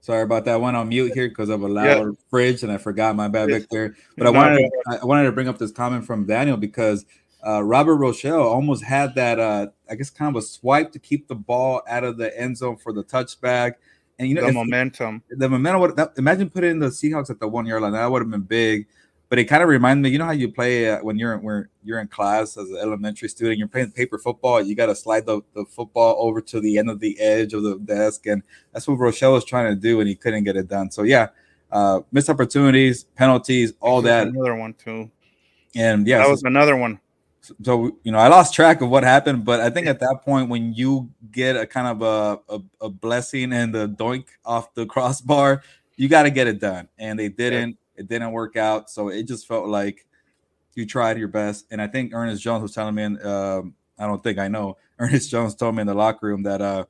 Sorry 0.00 0.22
about 0.22 0.44
that. 0.44 0.54
I 0.54 0.56
went 0.56 0.76
on 0.76 0.88
mute 0.88 1.12
here 1.14 1.28
because 1.28 1.48
of 1.48 1.62
a 1.62 1.68
loud 1.68 1.84
yeah. 1.84 2.10
fridge, 2.30 2.62
and 2.62 2.70
I 2.70 2.78
forgot 2.78 3.16
my 3.16 3.28
bad, 3.28 3.48
Victor. 3.48 3.96
But 4.16 4.26
I 4.28 4.30
wanted 4.30 4.58
to, 4.58 4.98
I 5.02 5.04
wanted 5.04 5.24
to 5.24 5.32
bring 5.32 5.48
up 5.48 5.58
this 5.58 5.72
comment 5.72 6.06
from 6.06 6.24
Daniel 6.24 6.56
because 6.56 7.04
uh, 7.46 7.62
Robert 7.64 7.96
Rochell 7.96 8.44
almost 8.44 8.84
had 8.84 9.14
that, 9.16 9.40
uh, 9.40 9.68
I 9.90 9.96
guess, 9.96 10.10
kind 10.10 10.34
of 10.34 10.42
a 10.42 10.44
swipe 10.44 10.92
to 10.92 10.98
keep 10.98 11.26
the 11.26 11.34
ball 11.34 11.82
out 11.88 12.04
of 12.04 12.16
the 12.16 12.38
end 12.38 12.58
zone 12.58 12.76
for 12.76 12.92
the 12.92 13.02
touchback. 13.02 13.74
And 14.18 14.28
you 14.28 14.34
know, 14.34 14.46
the 14.46 14.52
momentum, 14.52 15.22
the 15.30 15.48
momentum. 15.48 15.80
Would, 15.80 15.96
that, 15.96 16.12
imagine 16.16 16.50
putting 16.50 16.78
the 16.78 16.88
Seahawks 16.88 17.30
at 17.30 17.40
the 17.40 17.48
one 17.48 17.66
yard 17.66 17.82
line. 17.82 17.92
That 17.92 18.10
would 18.10 18.22
have 18.22 18.30
been 18.30 18.40
big 18.42 18.86
but 19.28 19.38
it 19.38 19.44
kind 19.44 19.62
of 19.62 19.68
reminded 19.68 20.02
me, 20.02 20.10
you 20.10 20.18
know 20.18 20.24
how 20.24 20.32
you 20.32 20.50
play 20.50 20.88
uh, 20.88 20.98
when 21.02 21.18
you're 21.18 21.36
when 21.38 21.68
you're 21.82 22.00
in 22.00 22.08
class 22.08 22.56
as 22.56 22.70
an 22.70 22.78
elementary 22.78 23.28
student, 23.28 23.58
you're 23.58 23.68
playing 23.68 23.92
paper 23.92 24.18
football. 24.18 24.60
You 24.62 24.74
got 24.74 24.86
to 24.86 24.94
slide 24.94 25.26
the, 25.26 25.42
the 25.54 25.66
football 25.66 26.16
over 26.18 26.40
to 26.40 26.60
the 26.60 26.78
end 26.78 26.88
of 26.88 27.00
the 27.00 27.18
edge 27.20 27.52
of 27.52 27.62
the 27.62 27.78
desk, 27.78 28.26
and 28.26 28.42
that's 28.72 28.88
what 28.88 28.98
Rochell 28.98 29.32
was 29.32 29.44
trying 29.44 29.74
to 29.74 29.80
do, 29.80 30.00
and 30.00 30.08
he 30.08 30.14
couldn't 30.14 30.44
get 30.44 30.56
it 30.56 30.68
done. 30.68 30.90
So 30.90 31.02
yeah, 31.02 31.28
uh, 31.70 32.00
missed 32.10 32.30
opportunities, 32.30 33.04
penalties, 33.04 33.74
all 33.80 34.00
that. 34.02 34.28
Another 34.28 34.54
one 34.54 34.72
too. 34.72 35.10
And 35.74 36.06
yeah, 36.06 36.18
that 36.18 36.24
so, 36.24 36.30
was 36.30 36.42
another 36.44 36.76
one. 36.76 36.98
So 37.62 37.98
you 38.04 38.12
know, 38.12 38.18
I 38.18 38.28
lost 38.28 38.54
track 38.54 38.80
of 38.80 38.88
what 38.88 39.04
happened, 39.04 39.44
but 39.44 39.60
I 39.60 39.68
think 39.68 39.88
at 39.88 40.00
that 40.00 40.20
point, 40.24 40.48
when 40.48 40.72
you 40.72 41.10
get 41.30 41.54
a 41.54 41.66
kind 41.66 41.86
of 41.86 42.02
a 42.02 42.54
a, 42.54 42.86
a 42.86 42.88
blessing 42.88 43.52
and 43.52 43.74
the 43.74 43.90
doink 43.90 44.24
off 44.46 44.72
the 44.72 44.86
crossbar, 44.94 45.62
you 45.96 46.08
got 46.08 46.22
to 46.22 46.30
get 46.30 46.46
it 46.46 46.60
done, 46.60 46.88
and 46.96 47.18
they 47.18 47.28
didn't. 47.28 47.68
Yeah 47.68 47.74
it 47.98 48.08
didn't 48.08 48.32
work 48.32 48.56
out. 48.56 48.90
So 48.90 49.08
it 49.08 49.24
just 49.24 49.46
felt 49.46 49.68
like 49.68 50.06
you 50.74 50.86
tried 50.86 51.18
your 51.18 51.28
best. 51.28 51.66
And 51.70 51.82
I 51.82 51.88
think 51.88 52.12
Ernest 52.14 52.42
Jones 52.42 52.62
was 52.62 52.72
telling 52.72 52.94
me, 52.94 53.04
um, 53.04 53.74
I 53.98 54.06
don't 54.06 54.22
think 54.22 54.38
I 54.38 54.48
know. 54.48 54.76
Ernest 54.98 55.30
Jones 55.30 55.54
told 55.54 55.74
me 55.74 55.82
in 55.82 55.86
the 55.86 55.94
locker 55.94 56.26
room 56.26 56.42
that 56.44 56.60
uh, 56.60 56.84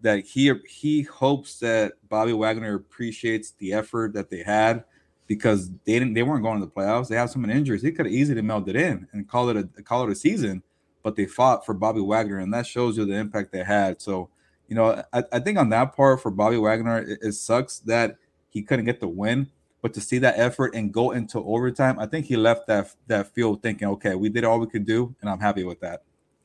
that 0.00 0.24
he 0.24 0.52
he 0.68 1.02
hopes 1.02 1.58
that 1.58 1.92
Bobby 2.08 2.32
Wagner 2.32 2.74
appreciates 2.74 3.52
the 3.52 3.72
effort 3.72 4.14
that 4.14 4.30
they 4.30 4.42
had 4.42 4.84
because 5.26 5.70
they 5.84 5.98
didn't 5.98 6.14
they 6.14 6.22
weren't 6.22 6.42
going 6.42 6.58
to 6.58 6.66
the 6.66 6.72
playoffs. 6.72 7.08
They 7.08 7.16
have 7.16 7.34
many 7.36 7.54
injuries. 7.54 7.82
They 7.82 7.92
could 7.92 8.06
have 8.06 8.14
easily 8.14 8.42
melted 8.42 8.76
in 8.76 9.06
and 9.12 9.28
call 9.28 9.50
it 9.50 9.56
a 9.56 9.82
call 9.82 10.04
it 10.04 10.10
a 10.10 10.14
season, 10.14 10.62
but 11.02 11.16
they 11.16 11.26
fought 11.26 11.64
for 11.64 11.74
Bobby 11.74 12.00
Wagner, 12.00 12.38
and 12.38 12.52
that 12.54 12.66
shows 12.66 12.96
you 12.96 13.04
the 13.04 13.14
impact 13.14 13.52
they 13.52 13.64
had. 13.64 14.00
So, 14.00 14.30
you 14.68 14.74
know, 14.74 15.02
I, 15.12 15.22
I 15.32 15.38
think 15.38 15.58
on 15.58 15.68
that 15.70 15.94
part 15.94 16.22
for 16.22 16.30
Bobby 16.30 16.56
Wagner, 16.56 16.98
it, 16.98 17.18
it 17.22 17.32
sucks 17.32 17.80
that 17.80 18.16
he 18.48 18.62
couldn't 18.62 18.86
get 18.86 19.00
the 19.00 19.08
win 19.08 19.50
but 19.82 19.94
to 19.94 20.00
see 20.00 20.18
that 20.18 20.38
effort 20.38 20.74
and 20.74 20.92
go 20.92 21.12
into 21.12 21.38
overtime, 21.38 21.98
I 21.98 22.06
think 22.06 22.26
he 22.26 22.36
left 22.36 22.66
that 22.68 22.94
that 23.06 23.34
field 23.34 23.62
thinking, 23.62 23.88
okay, 23.88 24.14
we 24.14 24.28
did 24.28 24.44
all 24.44 24.58
we 24.60 24.66
could 24.66 24.86
do, 24.86 25.14
and 25.20 25.30
I'm 25.30 25.40
happy 25.40 25.64
with 25.64 25.80
that. 25.80 26.02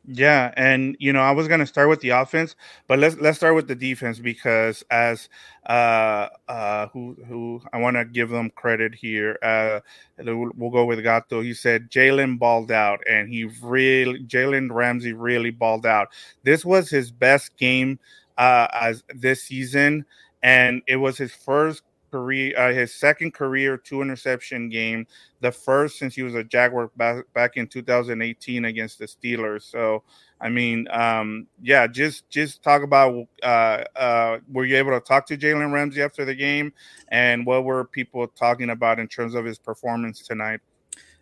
Yeah, 0.08 0.54
and 0.56 0.96
you 1.00 1.12
know, 1.12 1.22
I 1.22 1.32
was 1.32 1.48
gonna 1.48 1.66
start 1.66 1.90
with 1.90 2.02
the 2.02 2.10
offense, 2.10 2.56
but 2.88 3.00
let's 3.00 3.16
let's 3.18 3.38
start 3.38 3.56
with 3.56 3.68
the 3.68 3.74
defense 3.74 4.20
because 4.20 4.84
as 4.92 5.30
uh 5.66 6.28
uh 6.48 6.88
who 6.90 7.18
who 7.28 7.62
I 7.74 7.80
want 7.80 7.96
to 7.98 8.06
give 8.06 8.30
them 8.30 8.52
credit 8.52 8.94
here. 8.94 9.40
Uh, 9.42 9.80
we'll 10.20 10.70
go 10.70 10.86
with 10.86 11.04
Gato. 11.04 11.42
He 11.42 11.56
said 11.56 11.90
Jalen 11.90 12.38
balled 12.38 12.72
out, 12.72 13.00
and 13.10 13.30
he 13.30 13.46
really 13.64 14.20
Jalen 14.26 14.72
Ramsey 14.72 15.14
really 15.14 15.52
balled 15.52 15.88
out. 15.88 16.10
This 16.44 16.64
was 16.64 16.90
his 16.90 17.12
best 17.12 17.58
game 17.58 18.00
uh 18.38 18.68
as 18.74 19.04
this 19.16 19.44
season, 19.44 20.06
and 20.44 20.84
it 20.88 20.98
was 20.98 21.18
his 21.18 21.34
first 21.34 21.82
career, 22.16 22.58
uh, 22.58 22.72
his 22.72 22.94
second 22.94 23.34
career 23.34 23.78
two 23.78 24.02
interception 24.02 24.70
game, 24.70 25.06
the 25.42 25.52
first 25.52 26.00
since 26.00 26.16
he 26.16 26.24
was 26.24 26.34
a 26.34 26.46
Jaguar 26.46 26.90
back, 26.96 27.26
back 27.34 27.58
in 27.58 27.68
2018 27.68 28.64
against 28.64 29.00
the 29.00 29.06
Steelers. 29.06 29.64
So, 29.64 30.04
I 30.40 30.48
mean, 30.48 30.88
um, 30.92 31.48
yeah, 31.62 31.88
just 31.88 32.30
just 32.30 32.64
talk 32.64 32.84
about. 32.84 33.28
Uh, 33.44 33.84
uh, 33.98 34.38
were 34.50 34.64
you 34.64 34.78
able 34.78 34.92
to 34.92 35.02
talk 35.02 35.26
to 35.28 35.38
Jalen 35.38 35.74
Ramsey 35.74 36.02
after 36.02 36.24
the 36.24 36.36
game, 36.36 36.72
and 37.10 37.46
what 37.46 37.66
were 37.66 37.84
people 37.84 38.26
talking 38.30 38.70
about 38.70 38.98
in 38.98 39.10
terms 39.10 39.36
of 39.36 39.44
his 39.44 39.60
performance 39.60 40.22
tonight? 40.22 40.62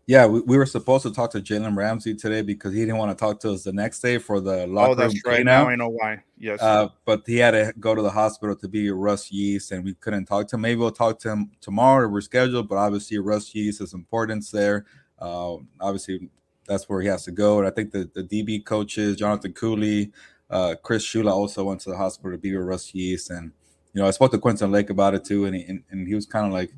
Yeah, 0.06 0.26
we, 0.26 0.42
we 0.42 0.58
were 0.58 0.66
supposed 0.66 1.04
to 1.04 1.14
talk 1.14 1.32
to 1.32 1.40
Jalen 1.40 1.78
Ramsey 1.78 2.14
today 2.14 2.42
because 2.42 2.74
he 2.74 2.82
didn't 2.82 2.98
want 2.98 3.18
to 3.18 3.22
talk 3.22 3.40
to 3.42 3.54
us 3.54 3.64
the 3.64 3.72
next 3.72 4.02
day 4.02 4.18
for 4.18 4.42
the 4.42 4.68
locker 4.68 4.92
oh, 4.92 4.96
that's 4.96 5.26
right. 5.26 5.46
Now 5.46 5.70
I 5.70 5.76
know 5.76 5.88
why. 5.88 6.24
Yes, 6.38 6.62
uh, 6.62 6.90
but 7.06 7.24
he 7.26 7.38
had 7.38 7.52
to 7.52 7.74
go 7.80 7.96
to 7.96 8.02
the 8.02 8.10
hospital 8.10 8.54
to 8.58 8.68
be 8.68 8.92
with 8.92 9.00
Russ 9.00 9.32
Yeast, 9.32 9.72
and 9.72 9.86
we 9.86 9.94
couldn't 9.94 10.26
talk 10.26 10.50
to 10.50 10.56
him. 10.58 10.62
Maybe 10.62 10.80
we'll 10.80 10.92
talk 10.92 11.20
to 11.20 11.30
him 11.30 11.52
tomorrow. 11.62 12.10
We're 12.10 12.20
scheduled, 12.20 12.68
but 12.68 12.76
obviously 12.76 13.18
Russ 13.20 13.56
Yeast 13.56 13.80
is 13.80 13.94
importance 13.94 14.52
there. 14.52 14.86
Uh, 15.20 15.56
obviously, 15.80 16.30
that's 16.68 16.90
where 16.90 17.02
he 17.02 17.08
has 17.08 17.24
to 17.26 17.32
go. 17.32 17.60
And 17.60 17.68
I 17.68 17.72
think 17.72 17.92
the, 17.92 18.10
the 18.14 18.24
DB 18.24 18.66
coaches, 18.66 19.16
Jonathan 19.16 19.54
Cooley, 19.54 20.12
uh, 20.50 20.76
Chris 20.84 21.06
Shula, 21.06 21.32
also 21.32 21.64
went 21.64 21.80
to 21.82 21.92
the 21.92 21.98
hospital 21.98 22.32
to 22.32 22.38
be 22.38 22.56
with 22.56 22.68
Russ 22.68 22.94
Yeast, 22.94 23.30
and 23.30 23.54
you 23.94 24.02
know 24.02 24.08
I 24.08 24.12
spoke 24.12 24.32
to 24.32 24.38
Quentin 24.38 24.70
Lake 24.70 24.90
about 24.90 25.14
it 25.14 25.24
too, 25.24 25.46
and 25.46 25.56
he, 25.56 25.64
and, 25.64 25.82
and 25.92 26.06
he 26.06 26.14
was 26.14 26.26
kind 26.26 26.46
of 26.46 26.52
like 26.52 26.74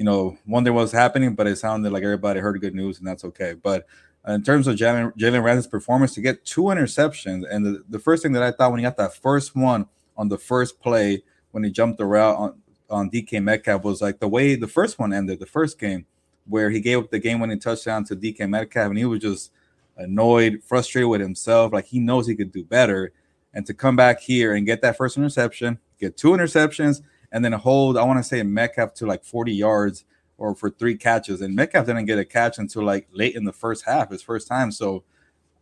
you 0.00 0.04
know, 0.04 0.38
wonder 0.46 0.72
was 0.72 0.92
happening, 0.92 1.34
but 1.34 1.46
it 1.46 1.56
sounded 1.56 1.92
like 1.92 2.02
everybody 2.02 2.40
heard 2.40 2.58
good 2.58 2.74
news, 2.74 2.98
and 2.98 3.06
that's 3.06 3.22
okay. 3.22 3.52
But 3.52 3.86
in 4.26 4.42
terms 4.42 4.66
of 4.66 4.76
Jalen, 4.76 5.14
Jalen 5.14 5.42
Ramsey's 5.42 5.66
performance, 5.66 6.14
to 6.14 6.22
get 6.22 6.42
two 6.42 6.62
interceptions, 6.62 7.44
and 7.50 7.66
the, 7.66 7.84
the 7.86 7.98
first 7.98 8.22
thing 8.22 8.32
that 8.32 8.42
I 8.42 8.50
thought 8.50 8.70
when 8.70 8.78
he 8.78 8.82
got 8.82 8.96
that 8.96 9.14
first 9.14 9.54
one 9.54 9.84
on 10.16 10.30
the 10.30 10.38
first 10.38 10.80
play 10.80 11.22
when 11.50 11.64
he 11.64 11.70
jumped 11.70 11.98
the 11.98 12.06
route 12.06 12.34
on, 12.34 12.62
on 12.88 13.10
DK 13.10 13.42
Metcalf 13.44 13.84
was 13.84 14.00
like 14.00 14.20
the 14.20 14.28
way 14.28 14.54
the 14.54 14.66
first 14.66 14.98
one 14.98 15.12
ended, 15.12 15.38
the 15.38 15.44
first 15.44 15.78
game, 15.78 16.06
where 16.48 16.70
he 16.70 16.80
gave 16.80 16.96
up 16.96 17.10
the 17.10 17.18
game 17.18 17.38
winning 17.38 17.60
touchdown 17.60 18.02
to 18.04 18.16
DK 18.16 18.48
Metcalf, 18.48 18.88
and 18.88 18.96
he 18.96 19.04
was 19.04 19.20
just 19.20 19.52
annoyed, 19.98 20.62
frustrated 20.64 21.10
with 21.10 21.20
himself, 21.20 21.74
like 21.74 21.84
he 21.84 22.00
knows 22.00 22.26
he 22.26 22.34
could 22.34 22.52
do 22.52 22.64
better. 22.64 23.12
And 23.52 23.66
to 23.66 23.74
come 23.74 23.96
back 23.96 24.20
here 24.20 24.54
and 24.54 24.64
get 24.64 24.80
that 24.80 24.96
first 24.96 25.18
interception, 25.18 25.78
get 25.98 26.16
two 26.16 26.30
interceptions, 26.30 27.02
and 27.32 27.44
then 27.44 27.52
hold, 27.52 27.96
I 27.96 28.02
want 28.04 28.18
to 28.18 28.22
say 28.22 28.42
Metcalf 28.42 28.94
to 28.94 29.06
like 29.06 29.24
40 29.24 29.52
yards 29.52 30.04
or 30.38 30.54
for 30.54 30.70
three 30.70 30.96
catches. 30.96 31.40
And 31.40 31.54
Metcalf 31.54 31.86
didn't 31.86 32.06
get 32.06 32.18
a 32.18 32.24
catch 32.24 32.58
until 32.58 32.82
like 32.82 33.06
late 33.12 33.36
in 33.36 33.44
the 33.44 33.52
first 33.52 33.84
half, 33.84 34.10
his 34.10 34.22
first 34.22 34.48
time. 34.48 34.72
So 34.72 35.04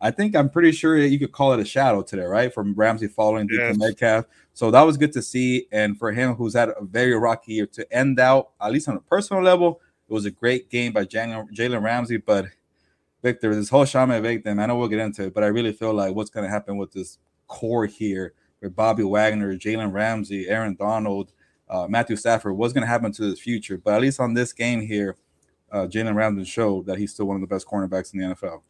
I 0.01 0.11
think 0.11 0.35
I'm 0.35 0.49
pretty 0.49 0.71
sure 0.71 0.97
you 0.97 1.19
could 1.19 1.33
call 1.33 1.53
it 1.53 1.59
a 1.59 1.65
shadow 1.65 2.01
today, 2.01 2.23
right? 2.23 2.53
From 2.53 2.73
Ramsey 2.73 3.07
following 3.07 3.47
yes. 3.51 3.77
Metcalf. 3.77 4.25
So 4.53 4.71
that 4.71 4.81
was 4.81 4.97
good 4.97 5.11
to 5.13 5.21
see. 5.21 5.67
And 5.71 5.97
for 5.97 6.11
him, 6.11 6.35
who's 6.35 6.53
had 6.53 6.69
a 6.69 6.83
very 6.83 7.13
rocky 7.13 7.53
year, 7.53 7.65
to 7.67 7.93
end 7.93 8.19
out, 8.19 8.51
at 8.61 8.71
least 8.71 8.87
on 8.87 8.95
a 8.95 9.01
personal 9.01 9.43
level, 9.43 9.81
it 10.09 10.13
was 10.13 10.25
a 10.25 10.31
great 10.31 10.69
game 10.69 10.93
by 10.93 11.05
Jalen 11.05 11.83
Ramsey. 11.83 12.17
But 12.17 12.45
Victor, 13.21 13.53
this 13.53 13.69
whole 13.69 13.85
Shaman 13.85 14.23
victim, 14.23 14.59
I 14.59 14.65
know 14.65 14.77
we'll 14.77 14.87
get 14.87 14.99
into 14.99 15.25
it, 15.25 15.33
but 15.33 15.43
I 15.43 15.47
really 15.47 15.73
feel 15.73 15.93
like 15.93 16.15
what's 16.15 16.29
going 16.29 16.45
to 16.45 16.49
happen 16.49 16.77
with 16.77 16.93
this 16.93 17.19
core 17.47 17.85
here 17.85 18.33
with 18.61 18.75
Bobby 18.75 19.03
Wagner, 19.03 19.55
Jalen 19.55 19.91
Ramsey, 19.91 20.47
Aaron 20.47 20.75
Donald, 20.75 21.33
uh, 21.69 21.87
Matthew 21.87 22.15
Stafford, 22.15 22.57
what's 22.57 22.73
going 22.73 22.83
to 22.83 22.87
happen 22.87 23.11
to 23.13 23.23
his 23.23 23.39
future. 23.39 23.77
But 23.77 23.93
at 23.95 24.01
least 24.01 24.19
on 24.19 24.33
this 24.33 24.53
game 24.53 24.81
here, 24.81 25.17
uh, 25.71 25.87
Jalen 25.87 26.15
Ramsey 26.15 26.45
showed 26.45 26.85
that 26.87 26.97
he's 26.97 27.13
still 27.13 27.25
one 27.25 27.35
of 27.35 27.41
the 27.41 27.47
best 27.47 27.67
cornerbacks 27.67 28.13
in 28.13 28.19
the 28.19 28.35
NFL. 28.35 28.61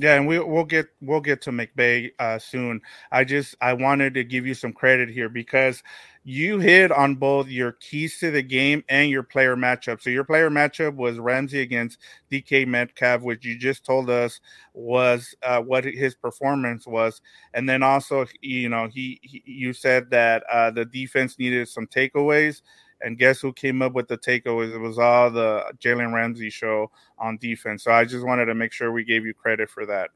Yeah, 0.00 0.14
and 0.14 0.28
we 0.28 0.38
we'll 0.38 0.64
get 0.64 0.86
we'll 1.00 1.20
get 1.20 1.42
to 1.42 1.50
McVay 1.50 2.12
uh, 2.20 2.38
soon. 2.38 2.80
I 3.10 3.24
just 3.24 3.56
I 3.60 3.72
wanted 3.72 4.14
to 4.14 4.22
give 4.22 4.46
you 4.46 4.54
some 4.54 4.72
credit 4.72 5.08
here 5.08 5.28
because 5.28 5.82
you 6.22 6.60
hit 6.60 6.92
on 6.92 7.16
both 7.16 7.48
your 7.48 7.72
keys 7.72 8.16
to 8.20 8.30
the 8.30 8.42
game 8.42 8.84
and 8.88 9.10
your 9.10 9.24
player 9.24 9.56
matchup. 9.56 10.00
So 10.00 10.10
your 10.10 10.22
player 10.22 10.50
matchup 10.50 10.94
was 10.94 11.18
Ramsey 11.18 11.62
against 11.62 11.98
DK 12.30 12.64
Metcalf, 12.64 13.22
which 13.22 13.44
you 13.44 13.58
just 13.58 13.84
told 13.84 14.08
us 14.08 14.38
was 14.72 15.34
uh, 15.42 15.62
what 15.62 15.84
his 15.84 16.14
performance 16.14 16.86
was, 16.86 17.20
and 17.52 17.68
then 17.68 17.82
also 17.82 18.24
you 18.40 18.68
know 18.68 18.86
he, 18.86 19.18
he 19.22 19.42
you 19.46 19.72
said 19.72 20.10
that 20.10 20.44
uh, 20.52 20.70
the 20.70 20.84
defense 20.84 21.40
needed 21.40 21.66
some 21.68 21.88
takeaways. 21.88 22.62
And 23.00 23.18
guess 23.18 23.40
who 23.40 23.52
came 23.52 23.82
up 23.82 23.92
with 23.92 24.08
the 24.08 24.18
takeaways? 24.18 24.74
It 24.74 24.78
was 24.78 24.98
all 24.98 25.30
the 25.30 25.72
Jalen 25.78 26.12
Ramsey 26.12 26.50
show 26.50 26.90
on 27.18 27.38
defense. 27.38 27.84
So 27.84 27.92
I 27.92 28.04
just 28.04 28.26
wanted 28.26 28.46
to 28.46 28.54
make 28.54 28.72
sure 28.72 28.92
we 28.92 29.04
gave 29.04 29.24
you 29.24 29.34
credit 29.34 29.70
for 29.70 29.86
that. 29.86 30.10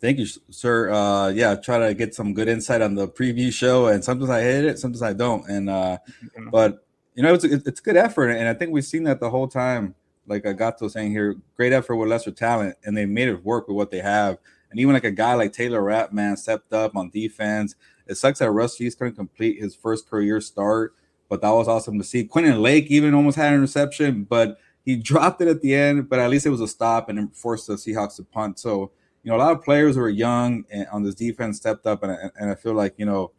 Thank 0.00 0.18
you, 0.18 0.26
sir. 0.50 0.90
Uh, 0.90 1.28
yeah, 1.30 1.54
try 1.54 1.78
to 1.78 1.94
get 1.94 2.14
some 2.14 2.34
good 2.34 2.48
insight 2.48 2.82
on 2.82 2.94
the 2.94 3.08
preview 3.08 3.52
show, 3.52 3.86
and 3.86 4.04
sometimes 4.04 4.28
I 4.28 4.42
hit 4.42 4.64
it, 4.64 4.78
sometimes 4.78 5.02
I 5.02 5.14
don't. 5.14 5.48
And 5.48 5.70
uh, 5.70 5.98
mm-hmm. 6.22 6.50
but 6.50 6.84
you 7.14 7.22
know, 7.22 7.32
it's 7.32 7.44
it's 7.44 7.80
good 7.80 7.96
effort, 7.96 8.28
and 8.28 8.46
I 8.46 8.54
think 8.54 8.72
we've 8.72 8.84
seen 8.84 9.04
that 9.04 9.20
the 9.20 9.30
whole 9.30 9.48
time. 9.48 9.94
Like 10.26 10.44
Agato 10.44 10.90
saying 10.90 11.12
here, 11.12 11.36
great 11.54 11.72
effort 11.74 11.96
with 11.96 12.08
lesser 12.08 12.30
talent, 12.30 12.76
and 12.84 12.96
they 12.96 13.04
made 13.04 13.28
it 13.28 13.44
work 13.44 13.68
with 13.68 13.76
what 13.76 13.90
they 13.90 14.00
have. 14.00 14.38
And 14.70 14.80
even 14.80 14.94
like 14.94 15.04
a 15.04 15.10
guy 15.10 15.34
like 15.34 15.52
Taylor 15.52 15.82
Rapp, 15.82 16.12
man, 16.12 16.36
stepped 16.36 16.72
up 16.72 16.96
on 16.96 17.10
defense. 17.10 17.74
It 18.06 18.16
sucks 18.16 18.38
that 18.40 18.50
Russ 18.50 18.80
Yeast's 18.80 18.98
couldn't 18.98 19.16
complete 19.16 19.60
his 19.60 19.74
first 19.74 20.08
career 20.08 20.40
start 20.40 20.94
but 21.28 21.40
that 21.42 21.50
was 21.50 21.68
awesome 21.68 21.98
to 21.98 22.04
see. 22.04 22.24
Quentin 22.24 22.60
Lake 22.60 22.86
even 22.90 23.14
almost 23.14 23.36
had 23.36 23.48
an 23.48 23.54
interception, 23.54 24.24
but 24.24 24.58
he 24.84 24.96
dropped 25.10 25.40
it 25.40 25.48
at 25.48 25.60
the 25.60 25.74
end. 25.74 26.08
But 26.08 26.18
at 26.18 26.30
least 26.30 26.46
it 26.46 26.50
was 26.50 26.60
a 26.60 26.68
stop 26.68 27.08
and 27.08 27.34
forced 27.34 27.66
the 27.66 27.74
Seahawks 27.74 28.16
to 28.16 28.24
punt. 28.24 28.58
So 28.58 28.92
you 29.22 29.30
know, 29.30 29.36
a 29.36 29.38
lot 29.38 29.52
of 29.52 29.62
players 29.62 29.96
who 29.96 30.02
are 30.02 30.10
young 30.10 30.64
and 30.70 30.86
on 30.92 31.02
this 31.02 31.14
defense 31.14 31.56
stepped 31.56 31.86
up, 31.86 32.02
and, 32.02 32.30
and 32.38 32.50
I 32.50 32.54
feel 32.54 32.74
like 32.74 32.94
you 32.98 33.06
know 33.06 33.32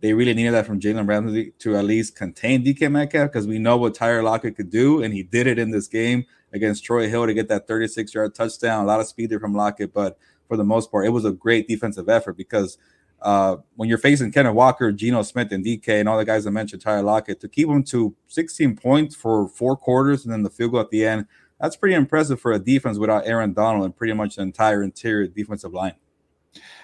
they 0.00 0.12
really 0.12 0.34
needed 0.34 0.52
that 0.52 0.66
from 0.66 0.80
Jalen 0.80 1.08
Ramsey 1.08 1.52
to 1.58 1.76
at 1.76 1.84
least 1.84 2.16
contain 2.16 2.64
DK 2.64 2.90
Metcalf 2.90 3.30
because 3.30 3.46
we 3.46 3.58
know 3.58 3.76
what 3.76 3.94
Tyler 3.94 4.22
Lockett 4.22 4.56
could 4.56 4.70
do, 4.70 5.02
and 5.02 5.12
he 5.12 5.22
did 5.22 5.46
it 5.46 5.58
in 5.58 5.70
this 5.70 5.88
game 5.88 6.26
against 6.52 6.84
Troy 6.84 7.08
Hill 7.08 7.26
to 7.26 7.34
get 7.34 7.48
that 7.48 7.66
36 7.66 8.14
yard 8.14 8.34
touchdown. 8.34 8.84
A 8.84 8.86
lot 8.86 9.00
of 9.00 9.06
speed 9.06 9.30
there 9.30 9.40
from 9.40 9.54
Lockett, 9.54 9.92
but 9.92 10.18
for 10.46 10.56
the 10.56 10.64
most 10.64 10.90
part, 10.90 11.06
it 11.06 11.10
was 11.10 11.24
a 11.24 11.32
great 11.32 11.68
defensive 11.68 12.08
effort 12.08 12.36
because 12.36 12.76
uh, 13.22 13.56
when 13.76 13.88
you're 13.88 13.98
facing 13.98 14.32
Kenneth 14.32 14.54
Walker, 14.54 14.92
Geno 14.92 15.22
Smith, 15.22 15.52
and 15.52 15.64
DK, 15.64 16.00
and 16.00 16.08
all 16.08 16.18
the 16.18 16.24
guys 16.24 16.46
I 16.46 16.50
mentioned, 16.50 16.82
Tyler 16.82 17.02
Lockett, 17.02 17.40
to 17.40 17.48
keep 17.48 17.68
them 17.68 17.82
to 17.84 18.14
16 18.28 18.76
points 18.76 19.14
for 19.14 19.48
four 19.48 19.76
quarters 19.76 20.24
and 20.24 20.32
then 20.32 20.42
the 20.42 20.50
field 20.50 20.72
goal 20.72 20.80
at 20.80 20.90
the 20.90 21.04
end, 21.04 21.26
that's 21.60 21.76
pretty 21.76 21.94
impressive 21.94 22.40
for 22.40 22.52
a 22.52 22.58
defense 22.58 22.98
without 22.98 23.26
Aaron 23.26 23.52
Donald 23.52 23.84
and 23.84 23.94
pretty 23.94 24.14
much 24.14 24.36
the 24.36 24.42
entire 24.42 24.82
interior 24.82 25.26
defensive 25.26 25.72
line. 25.72 25.94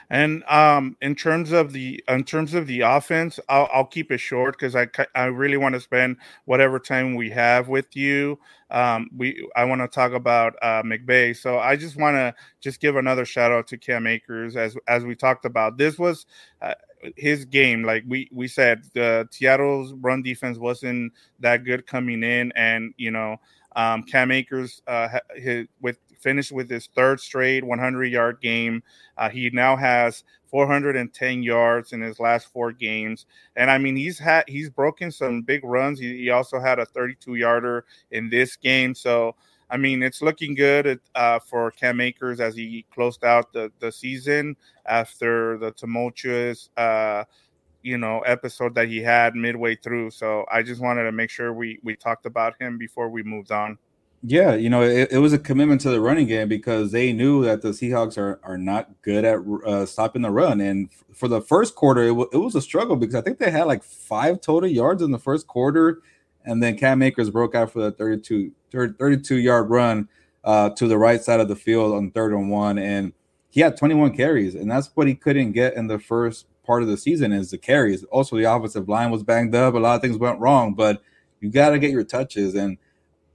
And 0.08 0.44
um, 0.44 0.96
in 1.00 1.16
terms 1.16 1.50
of 1.50 1.72
the 1.72 2.02
in 2.08 2.22
terms 2.24 2.54
of 2.54 2.66
the 2.68 2.82
offense, 2.82 3.40
I'll, 3.48 3.68
I'll 3.72 3.84
keep 3.86 4.12
it 4.12 4.18
short 4.18 4.56
because 4.58 4.76
I 4.76 4.86
I 5.14 5.24
really 5.24 5.56
want 5.56 5.74
to 5.74 5.80
spend 5.80 6.18
whatever 6.44 6.78
time 6.78 7.16
we 7.16 7.30
have 7.30 7.68
with 7.68 7.96
you. 7.96 8.38
Um, 8.70 9.10
we 9.16 9.48
I 9.56 9.64
want 9.64 9.80
to 9.80 9.88
talk 9.88 10.12
about 10.12 10.54
uh, 10.62 10.82
McVay, 10.82 11.36
so 11.36 11.58
I 11.58 11.74
just 11.74 11.96
want 11.96 12.16
to 12.16 12.34
just 12.60 12.80
give 12.80 12.96
another 12.96 13.24
shout 13.24 13.50
out 13.50 13.66
to 13.68 13.78
Cam 13.78 14.06
Akers 14.06 14.56
as 14.56 14.76
as 14.86 15.04
we 15.04 15.16
talked 15.16 15.44
about. 15.44 15.76
This 15.76 15.98
was 15.98 16.26
uh, 16.62 16.74
his 17.16 17.44
game. 17.44 17.82
Like 17.82 18.04
we 18.06 18.28
we 18.32 18.46
said, 18.46 18.84
the 18.94 19.28
Seattle's 19.32 19.92
run 19.94 20.22
defense 20.22 20.56
wasn't 20.58 21.12
that 21.40 21.64
good 21.64 21.86
coming 21.86 22.22
in, 22.22 22.52
and 22.54 22.94
you 22.96 23.10
know. 23.10 23.38
Um, 23.74 24.04
Cam 24.04 24.30
Akers 24.30 24.80
uh, 24.86 25.18
his, 25.34 25.66
with 25.82 25.98
finished 26.18 26.52
with 26.52 26.68
his 26.70 26.88
third 26.94 27.20
straight 27.20 27.64
100 27.64 28.04
yard 28.06 28.40
game. 28.40 28.82
Uh, 29.16 29.28
he 29.28 29.50
now 29.50 29.76
has 29.76 30.24
410 30.46 31.42
yards 31.42 31.92
in 31.92 32.00
his 32.00 32.20
last 32.20 32.52
four 32.52 32.72
games, 32.72 33.26
and 33.56 33.70
I 33.70 33.78
mean 33.78 33.96
he's 33.96 34.18
had 34.18 34.44
he's 34.48 34.70
broken 34.70 35.10
some 35.10 35.42
big 35.42 35.64
runs. 35.64 35.98
He, 35.98 36.16
he 36.18 36.30
also 36.30 36.60
had 36.60 36.78
a 36.78 36.86
32 36.86 37.34
yarder 37.36 37.84
in 38.10 38.30
this 38.30 38.56
game, 38.56 38.94
so. 38.94 39.34
I 39.68 39.76
mean, 39.76 40.00
it's 40.00 40.22
looking 40.22 40.54
good 40.54 41.00
uh, 41.16 41.40
for 41.40 41.72
Cam 41.72 42.00
Akers 42.00 42.38
as 42.38 42.54
he 42.54 42.86
closed 42.94 43.24
out 43.24 43.52
the, 43.52 43.72
the 43.80 43.90
season 43.90 44.56
after 44.86 45.58
the 45.58 45.72
tumultuous, 45.72 46.70
uh, 46.76 47.24
you 47.82 47.98
know, 47.98 48.20
episode 48.20 48.76
that 48.76 48.88
he 48.88 49.02
had 49.02 49.34
midway 49.34 49.74
through. 49.74 50.10
So 50.10 50.44
I 50.52 50.62
just 50.62 50.80
wanted 50.80 51.02
to 51.04 51.12
make 51.12 51.30
sure 51.30 51.52
we 51.52 51.80
we 51.82 51.96
talked 51.96 52.26
about 52.26 52.54
him 52.60 52.78
before 52.78 53.08
we 53.08 53.24
moved 53.24 53.50
on. 53.50 53.76
Yeah, 54.22 54.54
you 54.54 54.70
know, 54.70 54.82
it, 54.82 55.12
it, 55.12 55.18
was 55.18 55.32
a 55.32 55.38
commitment 55.38 55.80
to 55.82 55.90
the 55.90 56.00
running 56.00 56.26
game 56.26 56.48
because 56.48 56.90
they 56.90 57.12
knew 57.12 57.44
that 57.44 57.62
the 57.62 57.68
Seahawks 57.68 58.18
are 58.18 58.40
are 58.42 58.58
not 58.58 58.90
good 59.02 59.24
at 59.24 59.38
uh, 59.66 59.86
stopping 59.86 60.22
the 60.22 60.30
run. 60.30 60.60
And 60.60 60.88
f- 60.90 61.04
for 61.16 61.28
the 61.28 61.40
first 61.40 61.74
quarter, 61.76 62.02
it, 62.02 62.08
w- 62.08 62.28
it 62.32 62.38
was 62.38 62.54
a 62.56 62.60
struggle 62.60 62.96
because 62.96 63.14
I 63.14 63.20
think 63.20 63.38
they 63.38 63.50
had 63.50 63.64
like 63.64 63.84
five 63.84 64.40
total 64.40 64.68
yards 64.68 65.02
in 65.02 65.12
the 65.12 65.18
first 65.18 65.46
quarter, 65.46 66.02
and 66.44 66.62
then 66.62 66.76
Cam 66.76 67.02
Akers 67.02 67.30
broke 67.30 67.54
out 67.54 67.70
for 67.70 67.80
the 67.80 67.92
32, 67.92 68.52
32 68.72 69.36
yard 69.36 69.70
run 69.70 70.08
uh, 70.44 70.70
to 70.70 70.88
the 70.88 70.98
right 70.98 71.22
side 71.22 71.40
of 71.40 71.48
the 71.48 71.56
field 71.56 71.94
on 71.94 72.10
third 72.10 72.32
and 72.32 72.50
one, 72.50 72.78
and 72.78 73.12
he 73.50 73.60
had 73.60 73.76
21 73.76 74.16
carries, 74.16 74.54
and 74.54 74.70
that's 74.70 74.90
what 74.94 75.06
he 75.06 75.14
couldn't 75.14 75.52
get 75.52 75.74
in 75.74 75.86
the 75.86 75.98
first 75.98 76.46
part 76.64 76.82
of 76.82 76.88
the 76.88 76.96
season 76.96 77.32
is 77.32 77.50
the 77.50 77.58
carries. 77.58 78.02
Also, 78.04 78.36
the 78.36 78.44
offensive 78.44 78.88
line 78.88 79.10
was 79.10 79.22
banged 79.22 79.54
up, 79.54 79.74
a 79.74 79.78
lot 79.78 79.94
of 79.94 80.02
things 80.02 80.18
went 80.18 80.40
wrong, 80.40 80.74
but 80.74 81.00
you 81.40 81.48
got 81.50 81.70
to 81.70 81.78
get 81.78 81.90
your 81.92 82.04
touches. 82.04 82.54
And 82.54 82.78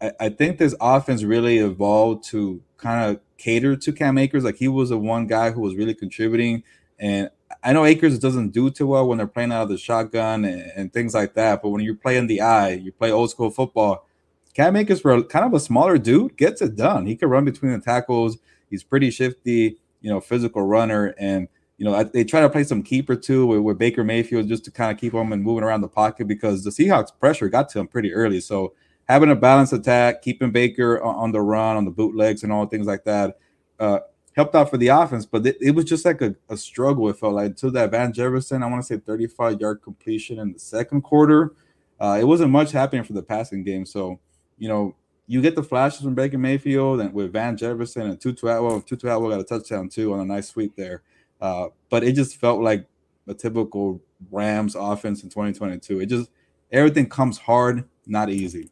I, 0.01 0.11
I 0.19 0.29
think 0.29 0.57
this 0.57 0.75
offense 0.81 1.23
really 1.23 1.59
evolved 1.59 2.23
to 2.25 2.61
kind 2.77 3.09
of 3.09 3.21
cater 3.37 3.75
to 3.75 3.93
Cam 3.93 4.17
Akers. 4.17 4.43
Like 4.43 4.57
he 4.57 4.67
was 4.67 4.89
the 4.89 4.97
one 4.97 5.27
guy 5.27 5.51
who 5.51 5.61
was 5.61 5.75
really 5.75 5.93
contributing. 5.93 6.63
And 6.99 7.29
I 7.63 7.73
know 7.73 7.85
Akers 7.85 8.19
doesn't 8.19 8.49
do 8.49 8.69
too 8.69 8.87
well 8.87 9.07
when 9.07 9.17
they're 9.17 9.27
playing 9.27 9.51
out 9.51 9.63
of 9.63 9.69
the 9.69 9.77
shotgun 9.77 10.45
and, 10.45 10.71
and 10.75 10.93
things 10.93 11.13
like 11.13 11.33
that. 11.35 11.61
But 11.61 11.69
when 11.69 11.81
you 11.81 11.95
play 11.95 12.17
in 12.17 12.27
the 12.27 12.41
I, 12.41 12.71
you 12.71 12.91
play 12.91 13.11
old 13.11 13.29
school 13.29 13.49
football. 13.49 14.07
Cam 14.53 14.75
Akers, 14.75 14.99
for 14.99 15.21
kind 15.23 15.45
of 15.45 15.53
a 15.53 15.59
smaller 15.59 15.97
dude, 15.97 16.35
gets 16.35 16.61
it 16.61 16.75
done. 16.75 17.05
He 17.05 17.15
can 17.15 17.29
run 17.29 17.45
between 17.45 17.71
the 17.71 17.79
tackles. 17.79 18.37
He's 18.69 18.83
pretty 18.83 19.09
shifty, 19.09 19.77
you 20.01 20.09
know, 20.09 20.19
physical 20.19 20.61
runner. 20.63 21.15
And 21.17 21.47
you 21.77 21.85
know, 21.85 22.03
they 22.03 22.23
try 22.23 22.41
to 22.41 22.49
play 22.49 22.63
some 22.63 22.83
keeper 22.83 23.15
too 23.15 23.47
with, 23.47 23.61
with 23.61 23.79
Baker 23.79 24.03
Mayfield 24.03 24.47
just 24.47 24.65
to 24.65 24.71
kind 24.71 24.91
of 24.91 24.99
keep 24.99 25.13
him 25.13 25.31
and 25.33 25.41
moving 25.41 25.63
around 25.63 25.81
the 25.81 25.87
pocket 25.87 26.27
because 26.27 26.63
the 26.63 26.69
Seahawks 26.69 27.09
pressure 27.19 27.49
got 27.49 27.69
to 27.69 27.79
him 27.79 27.87
pretty 27.87 28.13
early. 28.13 28.39
So 28.39 28.73
having 29.07 29.31
a 29.31 29.35
balanced 29.35 29.73
attack, 29.73 30.21
keeping 30.21 30.51
Baker 30.51 31.01
on 31.01 31.31
the 31.31 31.41
run, 31.41 31.77
on 31.77 31.85
the 31.85 31.91
bootlegs, 31.91 32.43
and 32.43 32.51
all 32.51 32.65
things 32.65 32.87
like 32.87 33.03
that, 33.03 33.37
uh, 33.79 33.99
helped 34.35 34.55
out 34.55 34.69
for 34.69 34.77
the 34.77 34.87
offense. 34.87 35.25
But 35.25 35.45
it, 35.45 35.57
it 35.61 35.71
was 35.71 35.85
just 35.85 36.05
like 36.05 36.21
a, 36.21 36.35
a, 36.49 36.57
struggle. 36.57 37.09
It 37.09 37.17
felt 37.17 37.33
like 37.33 37.47
until 37.47 37.71
that 37.71 37.91
Van 37.91 38.13
Jefferson, 38.13 38.63
I 38.63 38.67
want 38.67 38.81
to 38.81 38.87
say 38.87 38.99
35 38.99 39.59
yard 39.59 39.81
completion 39.81 40.39
in 40.39 40.53
the 40.53 40.59
second 40.59 41.01
quarter. 41.01 41.53
Uh, 41.99 42.17
it 42.19 42.23
wasn't 42.23 42.51
much 42.51 42.71
happening 42.71 43.03
for 43.03 43.13
the 43.13 43.21
passing 43.21 43.63
game. 43.63 43.85
So, 43.85 44.19
you 44.57 44.67
know, 44.67 44.95
you 45.27 45.41
get 45.41 45.55
the 45.55 45.63
flashes 45.63 46.01
from 46.01 46.15
Baker 46.15 46.37
Mayfield 46.37 46.99
and 46.99 47.13
with 47.13 47.31
Van 47.31 47.55
Jefferson 47.55 48.03
and 48.03 48.19
Tutu 48.19 48.47
Atwell. 48.47 48.81
Tutu 48.81 49.07
Atwell 49.07 49.29
got 49.29 49.39
a 49.39 49.43
touchdown 49.43 49.87
too 49.87 50.13
on 50.13 50.19
a 50.19 50.25
nice 50.25 50.49
sweep 50.49 50.75
there. 50.75 51.03
Uh, 51.39 51.67
but 51.89 52.03
it 52.03 52.13
just 52.13 52.37
felt 52.37 52.61
like 52.61 52.85
a 53.27 53.33
typical 53.33 54.01
Rams 54.29 54.75
offense 54.75 55.23
in 55.23 55.29
2022. 55.29 56.01
It 56.01 56.07
just 56.07 56.29
everything 56.71 57.07
comes 57.07 57.37
hard, 57.37 57.85
not 58.05 58.29
easy. 58.29 58.69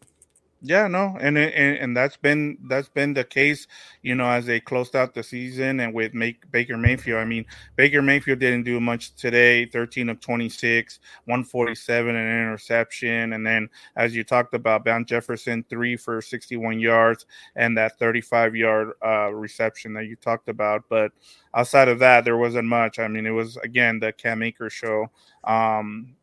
Yeah, 0.61 0.87
no, 0.87 1.15
and, 1.21 1.37
and 1.37 1.77
and 1.77 1.95
that's 1.95 2.17
been 2.17 2.57
that's 2.67 2.89
been 2.89 3.13
the 3.13 3.23
case, 3.23 3.65
you 4.01 4.13
know, 4.13 4.29
as 4.29 4.45
they 4.45 4.59
closed 4.59 4.93
out 4.93 5.13
the 5.13 5.23
season 5.23 5.79
and 5.79 5.93
with 5.93 6.13
make 6.13 6.51
Baker 6.51 6.75
Mayfield. 6.75 7.21
I 7.21 7.23
mean, 7.23 7.45
Baker 7.77 8.01
Mayfield 8.01 8.39
didn't 8.39 8.63
do 8.63 8.81
much 8.81 9.15
today. 9.15 9.65
Thirteen 9.67 10.09
of 10.09 10.19
twenty 10.19 10.49
six, 10.49 10.99
one 11.23 11.45
forty 11.45 11.75
seven, 11.75 12.13
an 12.13 12.27
interception, 12.27 13.31
and 13.31 13.47
then 13.47 13.69
as 13.95 14.13
you 14.13 14.25
talked 14.25 14.53
about, 14.53 14.83
Van 14.83 15.05
Jefferson 15.05 15.63
three 15.69 15.95
for 15.95 16.21
sixty 16.21 16.57
one 16.57 16.77
yards 16.77 17.25
and 17.55 17.77
that 17.77 17.97
thirty 17.97 18.19
five 18.19 18.53
yard 18.53 18.91
uh, 19.01 19.31
reception 19.31 19.93
that 19.93 20.07
you 20.07 20.17
talked 20.17 20.49
about. 20.49 20.83
But 20.89 21.13
outside 21.53 21.87
of 21.87 21.99
that, 21.99 22.25
there 22.25 22.37
wasn't 22.37 22.67
much. 22.67 22.99
I 22.99 23.07
mean, 23.07 23.25
it 23.25 23.31
was 23.31 23.55
again 23.63 24.01
the 24.01 24.11
Cam 24.11 24.43
Akers 24.43 24.73
show 24.73 25.09
um, 25.45 26.17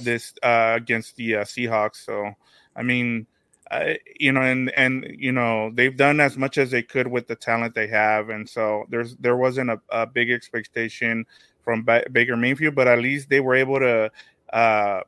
this 0.00 0.32
uh, 0.42 0.72
against 0.76 1.16
the 1.16 1.36
uh, 1.36 1.44
Seahawks. 1.44 1.96
So 2.06 2.32
I 2.74 2.82
mean 2.82 3.26
uh, 3.70 3.94
you 4.18 4.32
know, 4.32 4.42
and 4.42 4.70
and 4.76 5.06
you 5.18 5.32
know 5.32 5.70
they've 5.74 5.96
done 5.96 6.20
as 6.20 6.36
much 6.36 6.58
as 6.58 6.70
they 6.70 6.82
could 6.82 7.08
with 7.08 7.26
the 7.26 7.36
talent 7.36 7.74
they 7.74 7.88
have, 7.88 8.28
and 8.28 8.48
so 8.48 8.84
there's 8.90 9.16
there 9.16 9.36
wasn't 9.36 9.70
a, 9.70 9.80
a 9.90 10.06
big 10.06 10.30
expectation 10.30 11.24
from 11.62 11.84
ba- 11.84 12.04
Baker 12.12 12.36
Mayfield, 12.36 12.74
but 12.76 12.86
at 12.86 13.00
least 13.00 13.28
they 13.28 13.40
were 13.40 13.56
able 13.56 13.80
to 13.80 14.10
uh, 14.52 15.00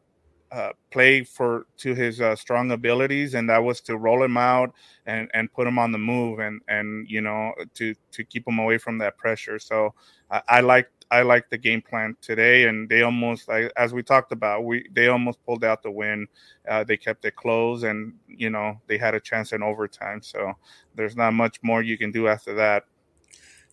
uh, 0.50 0.72
play 0.90 1.22
for 1.24 1.66
to 1.76 1.94
his 1.94 2.20
uh, 2.20 2.34
strong 2.34 2.70
abilities, 2.72 3.34
and 3.34 3.48
that 3.50 3.62
was 3.62 3.80
to 3.82 3.96
roll 3.96 4.22
him 4.22 4.36
out 4.36 4.74
and 5.06 5.30
and 5.34 5.52
put 5.52 5.66
him 5.66 5.78
on 5.78 5.92
the 5.92 5.98
move, 5.98 6.38
and 6.38 6.60
and 6.68 7.08
you 7.08 7.20
know 7.20 7.52
to 7.74 7.94
to 8.12 8.24
keep 8.24 8.46
him 8.48 8.58
away 8.58 8.78
from 8.78 8.98
that 8.98 9.18
pressure. 9.18 9.58
So 9.58 9.94
I, 10.30 10.42
I 10.48 10.60
like 10.60 10.90
I 11.10 11.22
like 11.22 11.48
the 11.48 11.58
game 11.58 11.80
plan 11.80 12.16
today, 12.20 12.64
and 12.68 12.88
they 12.88 13.02
almost, 13.02 13.48
as 13.76 13.94
we 13.94 14.02
talked 14.02 14.32
about, 14.32 14.64
we 14.64 14.86
they 14.92 15.08
almost 15.08 15.42
pulled 15.44 15.64
out 15.64 15.82
the 15.82 15.90
win. 15.90 16.26
Uh, 16.68 16.84
they 16.84 16.96
kept 16.96 17.24
it 17.24 17.34
close, 17.36 17.82
and 17.82 18.12
you 18.26 18.50
know 18.50 18.80
they 18.86 18.98
had 18.98 19.14
a 19.14 19.20
chance 19.20 19.52
in 19.52 19.62
overtime. 19.62 20.22
So 20.22 20.52
there's 20.94 21.16
not 21.16 21.32
much 21.32 21.58
more 21.62 21.82
you 21.82 21.96
can 21.96 22.12
do 22.12 22.28
after 22.28 22.54
that. 22.54 22.84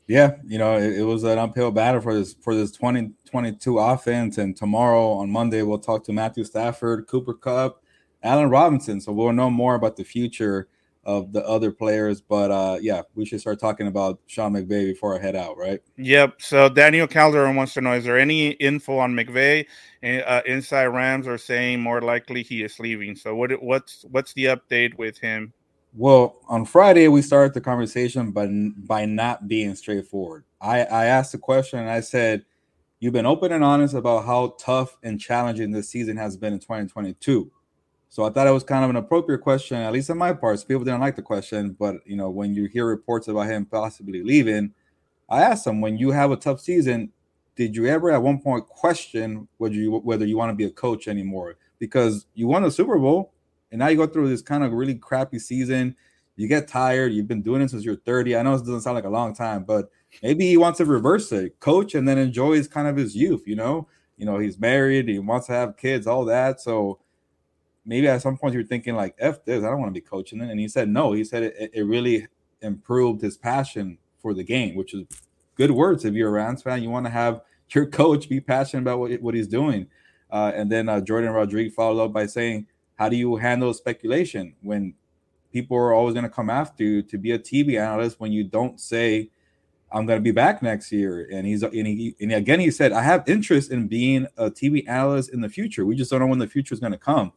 Yeah, 0.07 0.35
you 0.45 0.59
know, 0.59 0.77
it, 0.77 0.99
it, 0.99 1.03
was 1.03 1.23
an 1.23 1.39
uphill 1.39 1.71
battle 1.71 1.99
for 1.99 2.13
this 2.13 2.35
for 2.35 2.53
this 2.53 2.71
2022 2.71 3.79
offense. 3.79 4.37
And 4.37 4.55
tomorrow 4.55 5.13
on 5.13 5.31
Monday, 5.31 5.63
we'll 5.63 5.79
talk 5.79 6.03
to 6.05 6.13
Matthew 6.13 6.43
Stafford, 6.43 7.07
Cooper 7.07 7.33
Kupp, 7.33 7.83
Allen 8.21 8.49
Robinson. 8.49 9.01
So 9.01 9.11
we'll 9.11 9.33
know 9.33 9.49
more 9.49 9.75
about 9.75 9.95
the 9.95 10.03
future 10.03 10.67
of 11.05 11.31
the 11.31 11.45
other 11.47 11.71
players. 11.71 12.19
But 12.21 12.51
uh, 12.51 12.77
yeah, 12.81 13.03
we 13.13 13.25
should 13.25 13.39
start 13.39 13.59
talking 13.59 13.87
about 13.87 14.19
Sean 14.27 14.53
McVay 14.53 14.85
before 14.85 15.17
I 15.17 15.21
head 15.21 15.35
out, 15.35 15.57
right? 15.57 15.79
Yep. 15.97 16.41
So 16.41 16.69
Daniel 16.69 17.07
Calderon 17.07 17.55
wants 17.55 17.73
to 17.75 17.81
know: 17.81 17.93
Is 17.93 18.03
there 18.03 18.17
any 18.17 18.51
info 18.51 18.97
on 18.97 19.13
McVay? 19.13 19.65
Uh, 20.03 20.41
inside 20.45 20.87
Rams 20.87 21.27
are 21.27 21.37
saying 21.37 21.81
more 21.81 22.01
likely 22.01 22.43
he 22.43 22.63
is 22.63 22.79
leaving. 22.79 23.15
So 23.15 23.35
what 23.35 23.51
what's 23.61 24.05
what's 24.09 24.33
the 24.33 24.45
update 24.45 24.97
with 24.97 25.17
him? 25.17 25.53
Well, 25.93 26.37
on 26.49 26.65
Friday 26.65 27.07
we 27.07 27.21
started 27.21 27.53
the 27.53 27.61
conversation, 27.61 28.31
but 28.31 28.49
by 28.85 29.05
not 29.05 29.47
being 29.47 29.75
straightforward. 29.75 30.43
I 30.59 30.81
I 30.81 31.05
asked 31.05 31.31
the 31.31 31.37
question 31.37 31.79
and 31.79 31.89
I 31.89 32.01
said, 32.01 32.45
"You've 32.99 33.13
been 33.13 33.25
open 33.25 33.51
and 33.51 33.63
honest 33.63 33.93
about 33.93 34.25
how 34.25 34.55
tough 34.59 34.97
and 35.03 35.19
challenging 35.19 35.71
this 35.71 35.89
season 35.89 36.17
has 36.17 36.35
been 36.35 36.53
in 36.53 36.59
2022." 36.59 37.51
So 38.15 38.23
I 38.23 38.29
thought 38.29 38.47
it 38.47 38.51
was 38.51 38.63
kind 38.63 38.85
of 38.85 38.89
an 38.89 38.95
appropriate 38.95 39.39
question, 39.39 39.75
at 39.75 39.91
least 39.91 40.09
on 40.09 40.17
my 40.17 40.31
part. 40.31 40.65
People 40.65 40.85
didn't 40.85 41.01
like 41.01 41.17
the 41.17 41.21
question, 41.21 41.75
but 41.77 41.97
you 42.05 42.15
know, 42.15 42.29
when 42.29 42.55
you 42.55 42.63
hear 42.63 42.85
reports 42.85 43.27
about 43.27 43.47
him 43.47 43.65
possibly 43.65 44.23
leaving, 44.23 44.73
I 45.29 45.41
asked 45.41 45.67
him, 45.67 45.81
when 45.81 45.97
you 45.97 46.11
have 46.11 46.31
a 46.31 46.37
tough 46.37 46.61
season, 46.61 47.11
did 47.57 47.75
you 47.75 47.87
ever 47.87 48.11
at 48.11 48.21
one 48.21 48.39
point 48.39 48.67
question 48.67 49.49
whether 49.57 49.75
you 49.75 49.97
whether 49.97 50.25
you 50.25 50.37
want 50.37 50.49
to 50.49 50.55
be 50.55 50.63
a 50.63 50.71
coach 50.71 51.09
anymore? 51.09 51.57
Because 51.77 52.25
you 52.35 52.47
won 52.47 52.63
a 52.63 52.71
Super 52.71 52.97
Bowl 52.97 53.33
and 53.69 53.79
now 53.79 53.89
you 53.89 53.97
go 53.97 54.07
through 54.07 54.29
this 54.29 54.41
kind 54.41 54.63
of 54.63 54.71
really 54.71 54.95
crappy 54.95 55.37
season. 55.37 55.93
You 56.37 56.47
get 56.47 56.69
tired. 56.69 57.11
You've 57.11 57.27
been 57.27 57.41
doing 57.41 57.63
it 57.63 57.69
since 57.69 57.83
you're 57.83 57.97
30. 57.97 58.37
I 58.37 58.43
know 58.43 58.53
it 58.53 58.59
doesn't 58.59 58.79
sound 58.79 58.95
like 58.95 59.03
a 59.03 59.09
long 59.09 59.35
time, 59.35 59.65
but 59.65 59.89
maybe 60.23 60.47
he 60.47 60.55
wants 60.55 60.77
to 60.77 60.85
reverse 60.85 61.33
it, 61.33 61.59
coach, 61.59 61.93
and 61.93 62.07
then 62.07 62.17
enjoys 62.17 62.69
kind 62.69 62.87
of 62.87 62.95
his 62.95 63.13
youth. 63.13 63.43
You 63.45 63.57
know, 63.57 63.89
you 64.15 64.25
know, 64.25 64.39
he's 64.39 64.57
married. 64.57 65.09
He 65.09 65.19
wants 65.19 65.47
to 65.47 65.53
have 65.53 65.75
kids, 65.75 66.07
all 66.07 66.23
that. 66.23 66.61
So 66.61 66.99
maybe 67.85 68.07
at 68.07 68.21
some 68.21 68.37
point 68.37 68.53
you're 68.53 68.63
thinking 68.63 68.95
like, 68.95 69.15
"F 69.19 69.43
this, 69.45 69.63
I 69.63 69.69
don't 69.69 69.79
want 69.79 69.93
to 69.93 69.99
be 69.99 70.05
coaching." 70.05 70.41
And 70.41 70.59
he 70.59 70.67
said 70.67 70.89
no. 70.89 71.13
He 71.13 71.23
said 71.23 71.43
it, 71.43 71.71
it 71.73 71.83
really 71.83 72.27
improved 72.61 73.21
his 73.21 73.37
passion 73.37 73.97
for 74.19 74.33
the 74.33 74.43
game, 74.43 74.75
which 74.75 74.93
is 74.93 75.05
good 75.55 75.71
words. 75.71 76.05
If 76.05 76.13
you're 76.13 76.29
a 76.29 76.31
Rams 76.31 76.63
fan, 76.63 76.81
you 76.81 76.89
want 76.89 77.05
to 77.05 77.11
have 77.11 77.41
your 77.69 77.85
coach 78.01 78.27
be 78.27 78.41
passionate 78.41 78.81
about 78.81 78.99
what, 78.99 79.21
what 79.21 79.35
he's 79.35 79.47
doing. 79.47 79.87
Uh, 80.31 80.51
and 80.55 80.71
then 80.71 80.89
uh, 80.89 80.99
Jourdan 80.99 81.33
Rodrigue 81.33 81.73
followed 81.73 82.03
up 82.03 82.13
by 82.13 82.25
saying, 82.25 82.67
"How 82.95 83.09
do 83.09 83.15
you 83.15 83.35
handle 83.35 83.73
speculation 83.73 84.55
when 84.61 84.95
people 85.53 85.77
are 85.77 85.93
always 85.93 86.13
going 86.13 86.23
to 86.23 86.29
come 86.29 86.49
after 86.49 86.83
you 86.83 87.01
to 87.03 87.17
be 87.17 87.31
a 87.31 87.39
TV 87.39 87.79
analyst 87.79 88.19
when 88.19 88.31
you 88.31 88.43
don't 88.43 88.79
say?" 88.79 89.29
I'm 89.91 90.05
going 90.05 90.19
to 90.19 90.23
be 90.23 90.31
back 90.31 90.61
next 90.61 90.91
year. 90.91 91.29
And 91.31 91.47
he's 91.47 91.63
and 91.63 91.87
he 91.87 92.15
and 92.19 92.33
again 92.33 92.59
he 92.59 92.69
said, 92.69 92.91
I 92.91 93.01
have 93.01 93.23
interest 93.29 93.71
in 93.71 93.87
being 93.87 94.27
a 94.35 94.51
TV 94.51 94.83
analyst 94.89 95.31
in 95.31 95.39
the 95.39 95.47
future. 95.47 95.85
We 95.85 95.95
just 95.95 96.11
don't 96.11 96.19
know 96.19 96.27
when 96.27 96.39
the 96.39 96.47
future 96.47 96.73
is 96.73 96.81
going 96.81 96.91
to 96.91 96.97
come. 96.97 97.31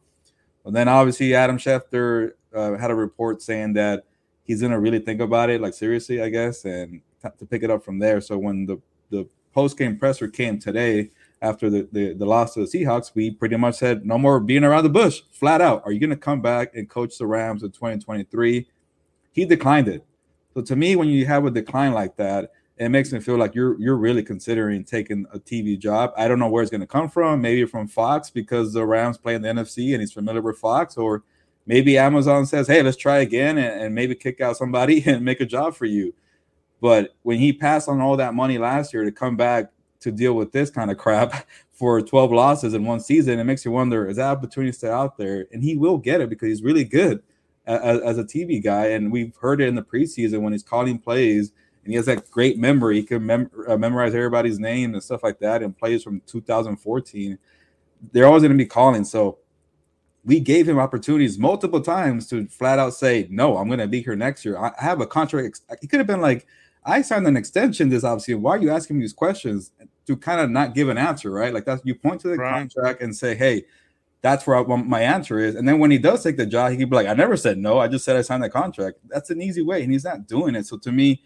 But 0.69 0.75
then 0.75 0.87
obviously 0.87 1.33
Adam 1.33 1.57
Schefter 1.57 2.33
uh, 2.53 2.77
had 2.77 2.91
a 2.91 2.95
report 2.95 3.41
saying 3.41 3.73
that 3.73 4.03
he's 4.43 4.61
gonna 4.61 4.79
really 4.79 4.99
think 4.99 5.19
about 5.19 5.49
it, 5.49 5.61
like 5.61 5.73
seriously, 5.73 6.21
I 6.21 6.29
guess, 6.29 6.63
and 6.63 7.01
t- 7.23 7.29
to 7.39 7.45
pick 7.47 7.63
it 7.63 7.71
up 7.71 7.83
from 7.83 7.97
there. 7.97 8.21
So 8.21 8.37
when 8.37 8.67
the 8.67 8.79
the 9.09 9.27
post 9.51 9.79
game 9.79 9.97
presser 9.97 10.27
came 10.27 10.59
today 10.59 11.09
after 11.41 11.71
the, 11.71 11.89
the 11.91 12.13
the 12.13 12.25
loss 12.27 12.53
to 12.53 12.59
the 12.59 12.67
Seahawks, 12.67 13.15
we 13.15 13.31
pretty 13.31 13.57
much 13.57 13.77
said 13.79 14.05
no 14.05 14.19
more 14.19 14.39
being 14.39 14.63
around 14.63 14.83
the 14.83 14.91
bush, 14.91 15.23
flat 15.31 15.59
out. 15.59 15.81
Are 15.85 15.91
you 15.91 15.99
gonna 15.99 16.15
come 16.15 16.39
back 16.39 16.75
and 16.75 16.87
coach 16.87 17.17
the 17.17 17.25
Rams 17.25 17.63
in 17.63 17.71
2023? 17.71 18.67
He 19.31 19.45
declined 19.45 19.87
it. 19.87 20.05
So 20.53 20.61
to 20.61 20.75
me, 20.75 20.95
when 20.95 21.07
you 21.07 21.25
have 21.25 21.45
a 21.45 21.49
decline 21.49 21.93
like 21.93 22.15
that, 22.17 22.51
it 22.79 22.89
makes 22.89 23.11
me 23.11 23.19
feel 23.19 23.37
like 23.37 23.53
you're 23.53 23.79
you're 23.79 23.97
really 23.97 24.23
considering 24.23 24.85
taking 24.85 25.25
a 25.33 25.39
TV 25.39 25.77
job. 25.77 26.13
I 26.15 26.29
don't 26.29 26.39
know 26.39 26.47
where 26.47 26.63
it's 26.63 26.71
going 26.71 26.81
to 26.81 26.87
come 26.87 27.09
from. 27.09 27.41
Maybe 27.41 27.65
from 27.65 27.87
Fox 27.87 28.29
because 28.29 28.71
the 28.71 28.85
Rams 28.85 29.17
play 29.17 29.35
in 29.35 29.41
the 29.41 29.49
NFC 29.49 29.91
and 29.91 29.99
he's 29.99 30.13
familiar 30.13 30.41
with 30.41 30.57
Fox, 30.57 30.95
or 30.95 31.23
maybe 31.65 31.97
Amazon 31.97 32.45
says, 32.45 32.67
"Hey, 32.67 32.81
let's 32.81 32.95
try 32.95 33.17
again 33.17 33.57
and, 33.57 33.81
and 33.81 33.95
maybe 33.95 34.15
kick 34.15 34.39
out 34.39 34.55
somebody 34.55 35.03
and 35.05 35.25
make 35.25 35.41
a 35.41 35.45
job 35.45 35.75
for 35.75 35.85
you." 35.85 36.13
But 36.79 37.15
when 37.23 37.37
he 37.37 37.51
passed 37.51 37.89
on 37.89 37.99
all 37.99 38.15
that 38.15 38.33
money 38.33 38.57
last 38.57 38.93
year 38.93 39.03
to 39.03 39.11
come 39.11 39.35
back 39.35 39.71
to 39.99 40.11
deal 40.13 40.33
with 40.33 40.53
this 40.53 40.69
kind 40.69 40.89
of 40.89 40.97
crap 40.97 41.45
for 41.73 42.01
12 42.01 42.31
losses 42.31 42.73
in 42.73 42.85
one 42.85 43.01
season, 43.01 43.39
it 43.39 43.43
makes 43.43 43.65
you 43.65 43.71
wonder: 43.71 44.07
is 44.07 44.15
that 44.15 44.37
opportunity 44.37 44.71
still 44.71 44.93
out 44.93 45.17
there? 45.17 45.47
And 45.51 45.61
he 45.61 45.75
will 45.75 45.97
get 45.97 46.21
it 46.21 46.29
because 46.29 46.47
he's 46.47 46.63
really 46.63 46.85
good 46.85 47.21
as, 47.65 47.99
as 47.99 48.17
a 48.17 48.23
TV 48.23 48.63
guy, 48.63 48.87
and 48.87 49.11
we've 49.11 49.35
heard 49.35 49.59
it 49.59 49.67
in 49.67 49.75
the 49.75 49.83
preseason 49.83 50.39
when 50.39 50.53
he's 50.53 50.63
calling 50.63 50.97
plays 50.97 51.51
and 51.89 51.93
he 51.93 51.97
has 51.97 52.05
that 52.05 52.29
great 52.29 52.59
memory. 52.59 52.97
He 52.97 53.03
can 53.03 53.25
mem- 53.25 53.49
uh, 53.67 53.75
memorize 53.75 54.13
everybody's 54.13 54.59
name 54.59 54.93
and 54.93 55.01
stuff 55.01 55.23
like 55.23 55.39
that, 55.39 55.63
and 55.63 55.75
plays 55.75 56.03
from 56.03 56.21
2014. 56.27 57.39
They're 58.11 58.27
always 58.27 58.43
going 58.43 58.51
to 58.51 58.57
be 58.63 58.67
calling. 58.67 59.03
So 59.03 59.39
we 60.23 60.39
gave 60.39 60.69
him 60.69 60.77
opportunities 60.77 61.39
multiple 61.39 61.81
times 61.81 62.27
to 62.27 62.45
flat 62.45 62.77
out 62.77 62.93
say, 62.93 63.25
"No, 63.31 63.57
I'm 63.57 63.65
going 63.65 63.79
to 63.79 63.87
be 63.87 64.03
here 64.03 64.15
next 64.15 64.45
year. 64.45 64.55
I 64.59 64.71
have 64.77 65.01
a 65.01 65.07
contract." 65.07 65.61
He 65.81 65.87
could 65.87 65.99
have 65.99 66.05
been 66.05 66.21
like, 66.21 66.45
"I 66.85 67.01
signed 67.01 67.25
an 67.25 67.35
extension 67.35 67.89
this 67.89 68.03
obviously. 68.03 68.35
Why 68.35 68.51
are 68.51 68.61
you 68.61 68.69
asking 68.69 68.97
me 68.97 69.03
these 69.03 69.13
questions?" 69.13 69.71
To 70.05 70.15
kind 70.15 70.41
of 70.41 70.51
not 70.51 70.75
give 70.75 70.89
an 70.89 70.99
answer, 70.99 71.31
right? 71.31 71.51
Like 71.51 71.65
that's 71.65 71.81
you 71.85 71.95
point 71.95 72.21
to 72.21 72.27
the 72.27 72.37
right. 72.37 72.51
contract 72.51 73.01
and 73.01 73.15
say, 73.15 73.33
"Hey." 73.33 73.63
That's 74.21 74.45
where 74.45 74.57
I, 74.57 74.63
my 74.75 74.99
answer 74.99 75.39
is. 75.39 75.55
And 75.55 75.65
then 75.65 75.79
when 75.79 75.91
he 75.91 75.97
does 75.97 76.21
take 76.21 76.35
the 76.35 76.45
job, 76.45 76.71
he 76.71 76.77
can 76.77 76.89
be 76.89 76.95
like, 76.97 77.07
I 77.07 77.13
never 77.13 77.37
said 77.37 77.57
no. 77.57 77.79
I 77.79 77.87
just 77.87 78.03
said 78.03 78.17
I 78.17 78.21
signed 78.21 78.43
the 78.43 78.49
contract. 78.49 78.97
That's 79.07 79.29
an 79.29 79.41
easy 79.41 79.61
way. 79.61 79.81
And 79.81 79.93
he's 79.93 80.03
not 80.03 80.27
doing 80.27 80.55
it. 80.55 80.65
So 80.65 80.77
to 80.79 80.91
me, 80.91 81.23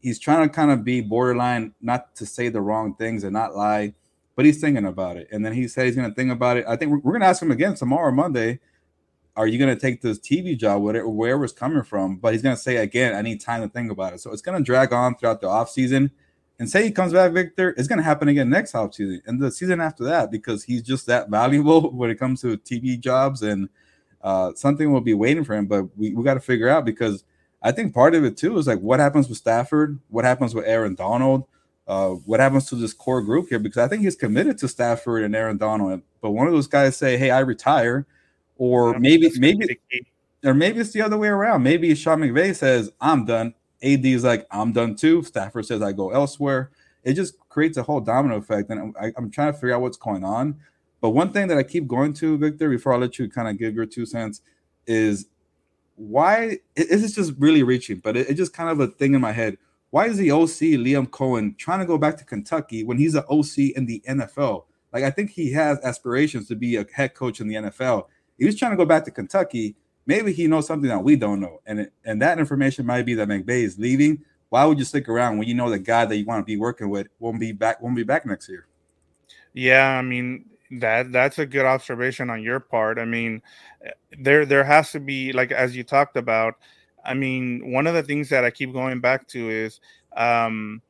he's 0.00 0.18
trying 0.18 0.48
to 0.48 0.54
kind 0.54 0.70
of 0.70 0.84
be 0.84 1.00
borderline, 1.00 1.74
not 1.80 2.14
to 2.16 2.26
say 2.26 2.48
the 2.48 2.60
wrong 2.60 2.94
things 2.94 3.24
and 3.24 3.32
not 3.32 3.54
lie, 3.54 3.94
but 4.34 4.44
he's 4.44 4.60
thinking 4.60 4.86
about 4.86 5.16
it. 5.16 5.28
And 5.32 5.44
then 5.44 5.52
he 5.52 5.66
said 5.68 5.86
he's 5.86 5.96
going 5.96 6.08
to 6.08 6.14
think 6.14 6.30
about 6.30 6.56
it. 6.56 6.64
I 6.68 6.76
think 6.76 6.92
we're, 6.92 6.98
we're 6.98 7.12
going 7.12 7.22
to 7.22 7.26
ask 7.26 7.42
him 7.42 7.50
again 7.50 7.74
tomorrow, 7.74 8.12
Monday. 8.12 8.60
Are 9.36 9.46
you 9.46 9.58
going 9.58 9.74
to 9.74 9.80
take 9.80 10.00
this 10.00 10.18
TV 10.18 10.56
job, 10.56 10.82
whatever, 10.82 11.08
wherever 11.08 11.44
it's 11.44 11.52
coming 11.52 11.82
from? 11.82 12.16
But 12.16 12.32
he's 12.32 12.42
going 12.42 12.56
to 12.56 12.60
say 12.60 12.76
again, 12.76 13.14
I 13.14 13.22
need 13.22 13.40
time 13.40 13.62
to 13.62 13.68
think 13.68 13.90
about 13.90 14.14
it. 14.14 14.20
So 14.20 14.32
it's 14.32 14.42
going 14.42 14.56
to 14.56 14.64
drag 14.64 14.92
on 14.92 15.16
throughout 15.16 15.40
the 15.40 15.48
off 15.48 15.70
season. 15.70 16.10
And 16.58 16.70
say 16.70 16.84
he 16.84 16.90
comes 16.90 17.12
back, 17.12 17.32
Victor, 17.32 17.74
it's 17.76 17.86
going 17.86 17.98
to 17.98 18.02
happen 18.02 18.28
again 18.28 18.48
next 18.48 18.74
off 18.74 18.94
season 18.94 19.20
and 19.26 19.38
the 19.38 19.50
season 19.50 19.78
after 19.78 20.04
that 20.04 20.30
because 20.30 20.64
he's 20.64 20.80
just 20.80 21.04
that 21.06 21.28
valuable 21.30 21.90
when 21.90 22.08
it 22.08 22.14
comes 22.14 22.40
to 22.40 22.56
TV 22.58 22.98
jobs 22.98 23.42
and 23.42 23.68
uh, 24.22 24.52
something 24.54 24.90
will 24.90 25.02
be 25.02 25.12
waiting 25.12 25.44
for 25.44 25.54
him. 25.54 25.66
But 25.66 25.84
we, 25.98 26.14
we 26.14 26.24
got 26.24 26.34
to 26.34 26.40
figure 26.40 26.68
out 26.68 26.84
because– 26.84 27.24
I 27.66 27.72
think 27.72 27.92
part 27.92 28.14
of 28.14 28.24
it 28.24 28.36
too 28.36 28.56
is 28.58 28.68
like 28.68 28.78
what 28.78 29.00
happens 29.00 29.28
with 29.28 29.38
Stafford, 29.38 29.98
what 30.08 30.24
happens 30.24 30.54
with 30.54 30.66
Aaron 30.66 30.94
Donald, 30.94 31.46
uh, 31.88 32.10
what 32.10 32.38
happens 32.38 32.66
to 32.66 32.76
this 32.76 32.92
core 32.92 33.20
group 33.20 33.48
here? 33.48 33.58
Because 33.58 33.78
I 33.78 33.88
think 33.88 34.02
he's 34.02 34.14
committed 34.14 34.56
to 34.58 34.68
Stafford 34.68 35.24
and 35.24 35.34
Aaron 35.34 35.56
Donald. 35.56 36.02
But 36.20 36.30
one 36.30 36.46
of 36.46 36.52
those 36.52 36.68
guys 36.68 36.96
say, 36.96 37.18
"Hey, 37.18 37.32
I 37.32 37.40
retire," 37.40 38.06
or 38.56 38.96
maybe 39.00 39.32
maybe 39.40 39.80
or 40.44 40.54
maybe 40.54 40.78
it's 40.78 40.92
the 40.92 41.02
other 41.02 41.18
way 41.18 41.26
around. 41.26 41.64
Maybe 41.64 41.92
Sean 41.96 42.20
McVay 42.20 42.54
says, 42.54 42.92
"I'm 43.00 43.24
done." 43.24 43.52
AD 43.82 44.04
is 44.14 44.22
like, 44.22 44.46
"I'm 44.52 44.72
done 44.72 44.94
too." 44.94 45.24
Stafford 45.24 45.66
says, 45.66 45.82
"I 45.82 45.90
go 45.90 46.10
elsewhere." 46.10 46.70
It 47.02 47.14
just 47.14 47.34
creates 47.48 47.76
a 47.78 47.82
whole 47.82 48.00
domino 48.00 48.36
effect, 48.36 48.70
and 48.70 48.94
I, 49.00 49.12
I'm 49.16 49.28
trying 49.28 49.52
to 49.52 49.58
figure 49.58 49.74
out 49.74 49.82
what's 49.82 49.96
going 49.96 50.22
on. 50.22 50.54
But 51.00 51.10
one 51.10 51.32
thing 51.32 51.48
that 51.48 51.58
I 51.58 51.64
keep 51.64 51.88
going 51.88 52.12
to, 52.14 52.38
Victor, 52.38 52.70
before 52.70 52.92
I 52.92 52.96
let 52.96 53.18
you 53.18 53.28
kind 53.28 53.48
of 53.48 53.58
give 53.58 53.74
your 53.74 53.86
two 53.86 54.06
cents, 54.06 54.40
is 54.86 55.26
why 55.96 56.58
is 56.76 57.02
this 57.02 57.14
just 57.14 57.34
really 57.38 57.62
reaching? 57.62 57.98
But 57.98 58.16
it, 58.16 58.28
it's 58.28 58.38
just 58.38 58.52
kind 58.52 58.70
of 58.70 58.80
a 58.80 58.86
thing 58.86 59.14
in 59.14 59.20
my 59.20 59.32
head. 59.32 59.58
Why 59.90 60.06
is 60.06 60.18
the 60.18 60.30
OC 60.30 60.78
Liam 60.78 61.08
Coen 61.08 61.56
trying 61.56 61.80
to 61.80 61.86
go 61.86 61.98
back 61.98 62.16
to 62.18 62.24
Kentucky 62.24 62.84
when 62.84 62.98
he's 62.98 63.14
an 63.14 63.24
OC 63.30 63.58
in 63.76 63.86
the 63.86 64.02
NFL? 64.08 64.64
Like 64.92 65.04
I 65.04 65.10
think 65.10 65.30
he 65.30 65.52
has 65.52 65.78
aspirations 65.82 66.48
to 66.48 66.56
be 66.56 66.76
a 66.76 66.86
head 66.92 67.14
coach 67.14 67.40
in 67.40 67.48
the 67.48 67.54
NFL. 67.54 68.06
He 68.38 68.44
was 68.44 68.56
trying 68.56 68.72
to 68.72 68.76
go 68.76 68.84
back 68.84 69.04
to 69.06 69.10
Kentucky. 69.10 69.76
Maybe 70.06 70.32
he 70.32 70.46
knows 70.46 70.66
something 70.66 70.88
that 70.88 71.02
we 71.02 71.16
don't 71.16 71.40
know, 71.40 71.60
and 71.66 71.80
it, 71.80 71.92
and 72.04 72.22
that 72.22 72.38
information 72.38 72.86
might 72.86 73.02
be 73.02 73.14
that 73.14 73.28
McVay 73.28 73.64
is 73.64 73.78
leaving. 73.78 74.24
Why 74.50 74.64
would 74.64 74.78
you 74.78 74.84
stick 74.84 75.08
around 75.08 75.38
when 75.38 75.48
you 75.48 75.54
know 75.54 75.68
the 75.68 75.78
guy 75.78 76.04
that 76.04 76.16
you 76.16 76.24
want 76.24 76.40
to 76.42 76.44
be 76.44 76.56
working 76.56 76.88
with 76.88 77.08
won't 77.18 77.40
be 77.40 77.52
back 77.52 77.82
won't 77.82 77.96
be 77.96 78.04
back 78.04 78.24
next 78.24 78.48
year? 78.48 78.66
Yeah, 79.52 79.98
I 79.98 80.02
mean, 80.02 80.44
that 80.72 81.12
that's 81.12 81.38
a 81.38 81.46
good 81.46 81.64
observation 81.64 82.30
on 82.30 82.42
your 82.42 82.60
part. 82.60 82.98
I 82.98 83.04
mean, 83.04 83.42
there 84.18 84.44
there 84.46 84.64
has 84.64 84.92
to 84.92 85.00
be 85.00 85.32
like 85.32 85.52
as 85.52 85.76
you 85.76 85.84
talked 85.84 86.16
about. 86.16 86.54
I 87.04 87.14
mean, 87.14 87.72
one 87.72 87.86
of 87.86 87.94
the 87.94 88.02
things 88.02 88.28
that 88.30 88.44
I 88.44 88.50
keep 88.50 88.72
going 88.72 89.00
back 89.00 89.28
to 89.28 89.48
is 89.48 89.80
um, 90.16 90.82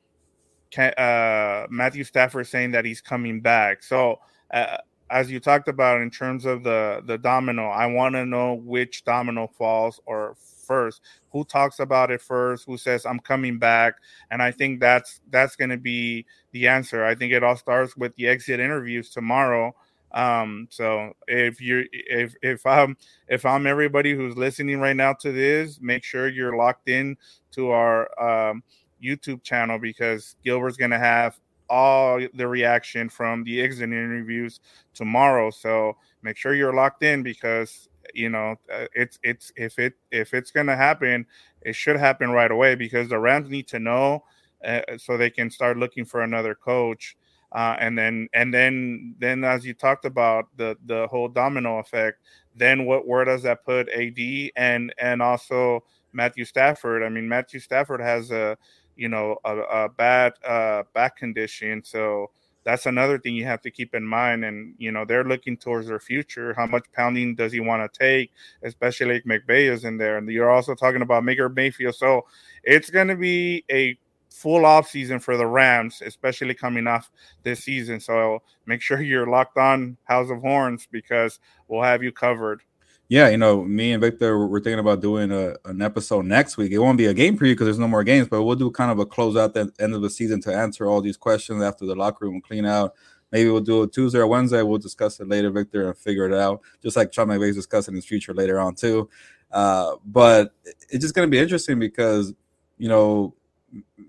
uh, 0.78 1.66
Matthew 1.68 2.04
Stafford 2.04 2.46
saying 2.46 2.70
that 2.72 2.84
he's 2.84 3.00
coming 3.00 3.40
back. 3.40 3.82
So 3.82 4.20
uh, 4.50 4.78
as 5.10 5.30
you 5.30 5.40
talked 5.40 5.68
about 5.68 6.00
in 6.00 6.10
terms 6.10 6.44
of 6.44 6.62
the 6.62 7.02
the 7.04 7.18
domino, 7.18 7.68
I 7.68 7.86
want 7.86 8.14
to 8.14 8.26
know 8.26 8.54
which 8.54 9.04
domino 9.04 9.46
falls 9.46 10.00
or 10.06 10.36
first. 10.66 11.00
Who 11.30 11.44
talks 11.44 11.78
about 11.78 12.10
it 12.10 12.20
first? 12.20 12.66
Who 12.66 12.76
says 12.76 13.06
i'm 13.06 13.20
coming 13.20 13.58
back? 13.58 13.94
And 14.30 14.42
i 14.42 14.50
think 14.50 14.80
that's 14.80 15.20
that's 15.30 15.56
going 15.56 15.70
to 15.70 15.76
be 15.76 16.26
the 16.52 16.68
answer. 16.68 17.04
I 17.04 17.14
think 17.14 17.32
it 17.32 17.44
all 17.44 17.56
starts 17.56 17.96
with 17.96 18.14
the 18.16 18.26
exit 18.26 18.60
interviews 18.60 19.10
tomorrow. 19.10 19.74
Um 20.12 20.66
so 20.70 21.12
if 21.28 21.60
you're 21.60 21.84
if 21.92 22.34
if 22.42 22.64
i'm 22.64 22.96
if 23.28 23.44
i'm 23.44 23.66
everybody 23.66 24.14
who's 24.14 24.36
listening 24.36 24.78
right 24.78 24.96
now 24.96 25.12
to 25.14 25.32
this 25.32 25.80
make 25.80 26.04
sure 26.04 26.28
you're 26.28 26.56
locked 26.56 26.88
in 26.88 27.16
to 27.52 27.70
our 27.70 28.50
um 28.50 28.62
YouTube 29.02 29.42
channel 29.42 29.78
because 29.78 30.36
Gilbert's 30.44 30.76
gonna 30.76 30.98
have 30.98 31.38
all 31.68 32.20
the 32.34 32.46
reaction 32.46 33.08
from 33.08 33.44
the 33.44 33.60
exit 33.60 33.84
interviews 33.84 34.60
tomorrow. 34.94 35.50
So 35.50 35.96
make 36.22 36.36
sure 36.36 36.54
you're 36.54 36.74
locked 36.74 37.02
in 37.02 37.22
because 37.22 37.88
you 38.14 38.28
know 38.28 38.56
uh, 38.72 38.86
it's 38.94 39.18
it's 39.22 39.52
if 39.56 39.78
it 39.78 39.94
if 40.10 40.34
it's 40.34 40.50
gonna 40.50 40.76
happen, 40.76 41.26
it 41.62 41.74
should 41.74 41.96
happen 41.96 42.30
right 42.30 42.50
away 42.50 42.74
because 42.74 43.08
the 43.08 43.18
Rams 43.18 43.48
need 43.50 43.68
to 43.68 43.78
know 43.78 44.24
uh, 44.64 44.80
so 44.98 45.16
they 45.16 45.30
can 45.30 45.50
start 45.50 45.76
looking 45.76 46.04
for 46.04 46.22
another 46.22 46.54
coach. 46.54 47.16
Uh, 47.52 47.76
and 47.78 47.96
then 47.96 48.28
and 48.34 48.52
then 48.52 49.14
then 49.18 49.44
as 49.44 49.64
you 49.64 49.72
talked 49.72 50.04
about 50.04 50.46
the 50.56 50.76
the 50.86 51.06
whole 51.08 51.28
domino 51.28 51.78
effect, 51.78 52.20
then 52.54 52.84
what 52.84 53.06
where 53.06 53.24
does 53.24 53.42
that 53.42 53.64
put 53.64 53.88
AD 53.90 54.50
and 54.56 54.92
and 54.98 55.22
also 55.22 55.84
Matthew 56.12 56.44
Stafford? 56.44 57.02
I 57.02 57.08
mean 57.08 57.28
Matthew 57.28 57.60
Stafford 57.60 58.00
has 58.00 58.30
a 58.30 58.58
you 58.96 59.08
know 59.08 59.36
a, 59.44 59.56
a 59.56 59.88
bad 59.88 60.34
uh, 60.46 60.82
back 60.94 61.16
condition, 61.16 61.82
so 61.84 62.30
that's 62.64 62.86
another 62.86 63.18
thing 63.18 63.36
you 63.36 63.44
have 63.44 63.62
to 63.62 63.70
keep 63.70 63.94
in 63.94 64.04
mind. 64.04 64.44
And 64.44 64.74
you 64.78 64.90
know 64.90 65.04
they're 65.04 65.24
looking 65.24 65.56
towards 65.56 65.88
their 65.88 66.00
future. 66.00 66.54
How 66.54 66.66
much 66.66 66.84
pounding 66.92 67.34
does 67.34 67.52
he 67.52 67.60
want 67.60 67.92
to 67.92 67.98
take? 67.98 68.32
Especially 68.62 69.14
like 69.14 69.24
McVay 69.24 69.70
is 69.70 69.84
in 69.84 69.98
there, 69.98 70.18
and 70.18 70.28
you're 70.28 70.50
also 70.50 70.74
talking 70.74 71.02
about 71.02 71.24
Baker 71.24 71.48
Mayfield. 71.48 71.94
So 71.94 72.26
it's 72.64 72.90
going 72.90 73.08
to 73.08 73.16
be 73.16 73.64
a 73.70 73.96
full 74.36 74.66
off 74.66 74.88
season 74.88 75.18
for 75.18 75.36
the 75.38 75.46
Rams, 75.46 76.02
especially 76.04 76.52
coming 76.52 76.86
off 76.86 77.10
this 77.42 77.64
season. 77.64 78.00
So 78.00 78.42
make 78.66 78.82
sure 78.82 79.00
you're 79.00 79.26
locked 79.26 79.56
on 79.56 79.96
House 80.04 80.30
of 80.30 80.40
Horns 80.40 80.86
because 80.90 81.40
we'll 81.68 81.82
have 81.82 82.02
you 82.02 82.12
covered. 82.12 82.62
Yeah, 83.08 83.28
you 83.28 83.36
know, 83.36 83.62
me 83.62 83.92
and 83.92 84.02
Victor, 84.02 84.46
we're 84.46 84.60
thinking 84.60 84.80
about 84.80 85.00
doing 85.00 85.30
a, 85.30 85.54
an 85.64 85.80
episode 85.80 86.24
next 86.24 86.56
week. 86.56 86.72
It 86.72 86.78
won't 86.78 86.98
be 86.98 87.06
a 87.06 87.14
game 87.14 87.36
preview 87.38 87.52
because 87.52 87.66
there's 87.66 87.78
no 87.78 87.86
more 87.86 88.02
games, 88.02 88.26
but 88.28 88.42
we'll 88.42 88.56
do 88.56 88.68
kind 88.72 88.90
of 88.90 88.98
a 88.98 89.06
close 89.06 89.36
out 89.36 89.54
the 89.54 89.70
end 89.78 89.94
of 89.94 90.02
the 90.02 90.10
season 90.10 90.40
to 90.42 90.52
answer 90.52 90.86
all 90.86 91.00
these 91.00 91.16
questions 91.16 91.62
after 91.62 91.86
the 91.86 91.94
locker 91.94 92.24
room 92.26 92.40
clean 92.40 92.66
out. 92.66 92.94
Maybe 93.30 93.48
we'll 93.48 93.60
do 93.60 93.84
it 93.84 93.92
Tuesday 93.92 94.18
or 94.18 94.26
Wednesday. 94.26 94.62
We'll 94.62 94.78
discuss 94.78 95.20
it 95.20 95.28
later, 95.28 95.50
Victor, 95.50 95.86
and 95.86 95.96
figure 95.96 96.26
it 96.26 96.34
out. 96.34 96.62
Just 96.82 96.96
like 96.96 97.12
Sean 97.12 97.28
McVay's 97.28 97.54
discussing 97.54 97.94
his 97.94 98.04
future 98.04 98.34
later 98.34 98.58
on 98.58 98.74
too. 98.74 99.08
Uh, 99.52 99.94
but 100.04 100.52
it's 100.90 101.02
just 101.02 101.14
going 101.14 101.28
to 101.28 101.30
be 101.30 101.38
interesting 101.38 101.78
because 101.78 102.34
you 102.76 102.88
know 102.88 103.34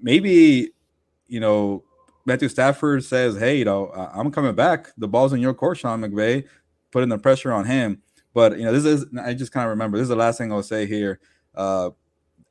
maybe 0.02 0.72
you 1.28 1.40
know 1.40 1.84
Matthew 2.26 2.50
Stafford 2.50 3.04
says, 3.04 3.38
"Hey, 3.38 3.58
you 3.60 3.66
know, 3.66 3.90
I'm 3.92 4.32
coming 4.32 4.56
back. 4.56 4.90
The 4.98 5.08
ball's 5.08 5.34
in 5.34 5.40
your 5.40 5.54
court, 5.54 5.78
Sean 5.78 6.02
McVay." 6.02 6.46
Putting 6.90 7.10
the 7.10 7.18
pressure 7.18 7.52
on 7.52 7.66
him. 7.66 8.02
But 8.38 8.60
you 8.60 8.66
know, 8.66 8.72
this 8.72 8.86
is 8.86 9.04
I 9.20 9.34
just 9.34 9.52
kind 9.52 9.64
of 9.64 9.72
remember 9.72 9.98
this 9.98 10.06
is 10.06 10.10
the 10.10 10.16
last 10.16 10.38
thing 10.38 10.52
I'll 10.52 10.62
say 10.62 10.86
here. 10.86 11.20
Uh, 11.56 11.90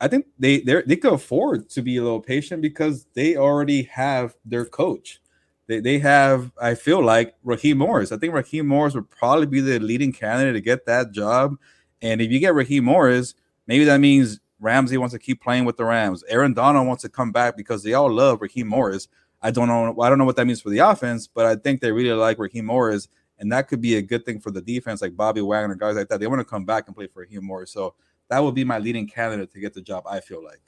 I 0.00 0.08
think 0.08 0.26
they 0.36 0.58
they 0.58 0.82
they 0.82 0.96
could 0.96 1.12
afford 1.12 1.70
to 1.70 1.80
be 1.80 1.96
a 1.96 2.02
little 2.02 2.20
patient 2.20 2.60
because 2.60 3.06
they 3.14 3.36
already 3.36 3.84
have 3.84 4.34
their 4.44 4.64
coach. 4.64 5.20
They, 5.68 5.78
they 5.78 6.00
have, 6.00 6.50
I 6.60 6.74
feel 6.74 7.04
like, 7.04 7.36
Raheem 7.44 7.78
Morris. 7.78 8.10
I 8.10 8.16
think 8.16 8.34
Raheem 8.34 8.66
Morris 8.66 8.96
would 8.96 9.08
probably 9.10 9.46
be 9.46 9.60
the 9.60 9.78
leading 9.78 10.12
candidate 10.12 10.54
to 10.54 10.60
get 10.60 10.86
that 10.86 11.12
job. 11.12 11.54
And 12.02 12.20
if 12.20 12.32
you 12.32 12.40
get 12.40 12.54
Raheem 12.54 12.84
Morris, 12.84 13.34
maybe 13.68 13.84
that 13.84 13.98
means 13.98 14.40
Ramsey 14.58 14.98
wants 14.98 15.12
to 15.12 15.20
keep 15.20 15.40
playing 15.40 15.66
with 15.66 15.76
the 15.76 15.84
Rams. 15.84 16.24
Aaron 16.28 16.52
Donald 16.52 16.88
wants 16.88 17.02
to 17.02 17.08
come 17.08 17.30
back 17.30 17.56
because 17.56 17.84
they 17.84 17.94
all 17.94 18.10
love 18.12 18.42
Raheem 18.42 18.66
Morris. 18.66 19.06
I 19.40 19.52
don't 19.52 19.68
know. 19.68 20.00
I 20.00 20.08
don't 20.08 20.18
know 20.18 20.24
what 20.24 20.34
that 20.34 20.46
means 20.46 20.60
for 20.60 20.70
the 20.70 20.78
offense, 20.78 21.28
but 21.28 21.46
I 21.46 21.54
think 21.54 21.80
they 21.80 21.92
really 21.92 22.10
like 22.10 22.40
Raheem 22.40 22.66
Morris, 22.66 23.06
and 23.38 23.50
that 23.52 23.68
could 23.68 23.80
be 23.80 23.96
a 23.96 24.02
good 24.02 24.24
thing 24.24 24.40
for 24.40 24.50
the 24.50 24.62
defense, 24.62 25.02
like 25.02 25.16
Bobby 25.16 25.40
Wagner, 25.40 25.74
guys 25.74 25.96
like 25.96 26.08
that. 26.08 26.20
They 26.20 26.26
want 26.26 26.40
to 26.40 26.44
come 26.44 26.64
back 26.64 26.86
and 26.86 26.96
play 26.96 27.06
for 27.06 27.24
him 27.24 27.44
more. 27.44 27.66
So 27.66 27.94
that 28.28 28.40
would 28.40 28.54
be 28.54 28.64
my 28.64 28.78
leading 28.78 29.06
candidate 29.06 29.52
to 29.52 29.60
get 29.60 29.74
the 29.74 29.82
job. 29.82 30.04
I 30.08 30.20
feel 30.20 30.42
like. 30.42 30.60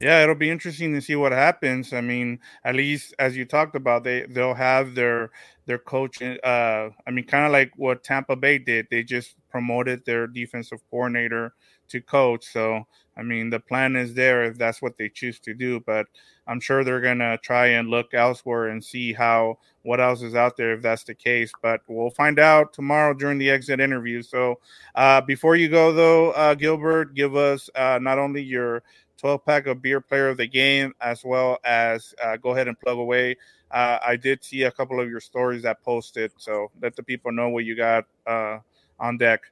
Yeah, 0.00 0.22
it'll 0.22 0.34
be 0.34 0.48
interesting 0.48 0.94
to 0.94 1.02
see 1.02 1.14
what 1.14 1.32
happens. 1.32 1.92
I 1.92 2.00
mean, 2.00 2.40
at 2.64 2.74
least 2.74 3.14
as 3.18 3.36
you 3.36 3.44
talked 3.44 3.76
about, 3.76 4.02
they 4.02 4.22
they'll 4.22 4.54
have 4.54 4.94
their 4.94 5.30
their 5.66 5.78
coach. 5.78 6.22
Uh, 6.22 6.88
I 7.06 7.10
mean, 7.10 7.26
kind 7.26 7.44
of 7.44 7.52
like 7.52 7.72
what 7.76 8.02
Tampa 8.02 8.34
Bay 8.34 8.58
did. 8.58 8.86
They 8.90 9.02
just 9.02 9.34
promoted 9.50 10.04
their 10.06 10.26
defensive 10.26 10.80
coordinator 10.90 11.52
to 11.90 12.00
coach. 12.00 12.44
So, 12.44 12.86
I 13.16 13.22
mean, 13.22 13.50
the 13.50 13.60
plan 13.60 13.96
is 13.96 14.14
there 14.14 14.44
if 14.44 14.58
that's 14.58 14.82
what 14.82 14.96
they 14.96 15.08
choose 15.08 15.38
to 15.40 15.54
do. 15.54 15.80
But 15.80 16.06
I'm 16.46 16.60
sure 16.60 16.82
they're 16.82 17.00
gonna 17.00 17.38
try 17.38 17.66
and 17.68 17.88
look 17.88 18.14
elsewhere 18.14 18.68
and 18.68 18.82
see 18.82 19.12
how 19.12 19.58
what 19.82 20.00
else 20.00 20.22
is 20.22 20.34
out 20.34 20.56
there 20.56 20.74
if 20.74 20.82
that's 20.82 21.04
the 21.04 21.14
case. 21.14 21.52
But 21.62 21.80
we'll 21.86 22.10
find 22.10 22.38
out 22.38 22.72
tomorrow 22.72 23.14
during 23.14 23.38
the 23.38 23.50
exit 23.50 23.80
interview. 23.80 24.22
So, 24.22 24.60
uh, 24.94 25.20
before 25.20 25.56
you 25.56 25.68
go 25.68 25.92
though, 25.92 26.30
uh, 26.32 26.54
Gilbert, 26.54 27.14
give 27.14 27.36
us 27.36 27.70
uh, 27.74 27.98
not 28.00 28.18
only 28.18 28.42
your 28.42 28.82
12 29.20 29.44
pack 29.44 29.66
of 29.66 29.82
beer 29.82 30.00
player 30.00 30.30
of 30.30 30.38
the 30.38 30.46
game 30.46 30.94
as 31.00 31.22
well 31.24 31.58
as 31.64 32.14
uh, 32.24 32.36
go 32.38 32.50
ahead 32.50 32.68
and 32.68 32.80
plug 32.80 32.96
away. 32.96 33.36
Uh, 33.70 33.98
I 34.04 34.16
did 34.16 34.42
see 34.42 34.62
a 34.62 34.70
couple 34.70 34.98
of 34.98 35.08
your 35.08 35.20
stories 35.20 35.62
that 35.62 35.82
posted, 35.82 36.32
so 36.38 36.70
let 36.82 36.96
the 36.96 37.02
people 37.02 37.30
know 37.30 37.50
what 37.50 37.64
you 37.64 37.76
got 37.76 38.06
uh, 38.26 38.58
on 38.98 39.18
deck. 39.18 39.42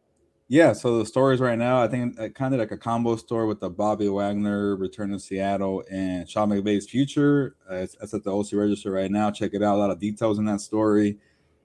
Yeah, 0.51 0.73
so 0.73 0.99
the 0.99 1.05
stories 1.05 1.41
right 1.41 1.59
now, 1.59 1.83
I 1.83 1.89
think 1.89 2.19
uh, 2.19 2.31
kind 2.31 2.55
of 2.55 2.61
like 2.61 2.71
a 2.71 2.79
combo 2.79 3.17
store 3.17 3.47
with 3.47 3.61
the 3.61 3.69
Bobby 3.69 4.09
Wagner 4.09 4.77
return 4.77 5.11
to 5.11 5.21
Seattle 5.21 5.85
and 5.91 6.29
Sean 6.29 6.49
McVay's 6.49 6.89
future. 6.89 7.55
Uh, 7.71 7.75
it's, 7.75 7.97
it's, 8.01 8.15
at 8.15 8.25
the 8.25 8.35
OC 8.35 8.55
Register 8.55 8.91
right 8.91 9.11
now. 9.11 9.31
Check 9.31 9.51
it 9.53 9.63
out. 9.63 9.77
A 9.77 9.77
lot 9.77 9.91
of 9.91 9.99
details 9.99 10.39
in 10.39 10.47
that 10.47 10.63
story. 10.63 11.19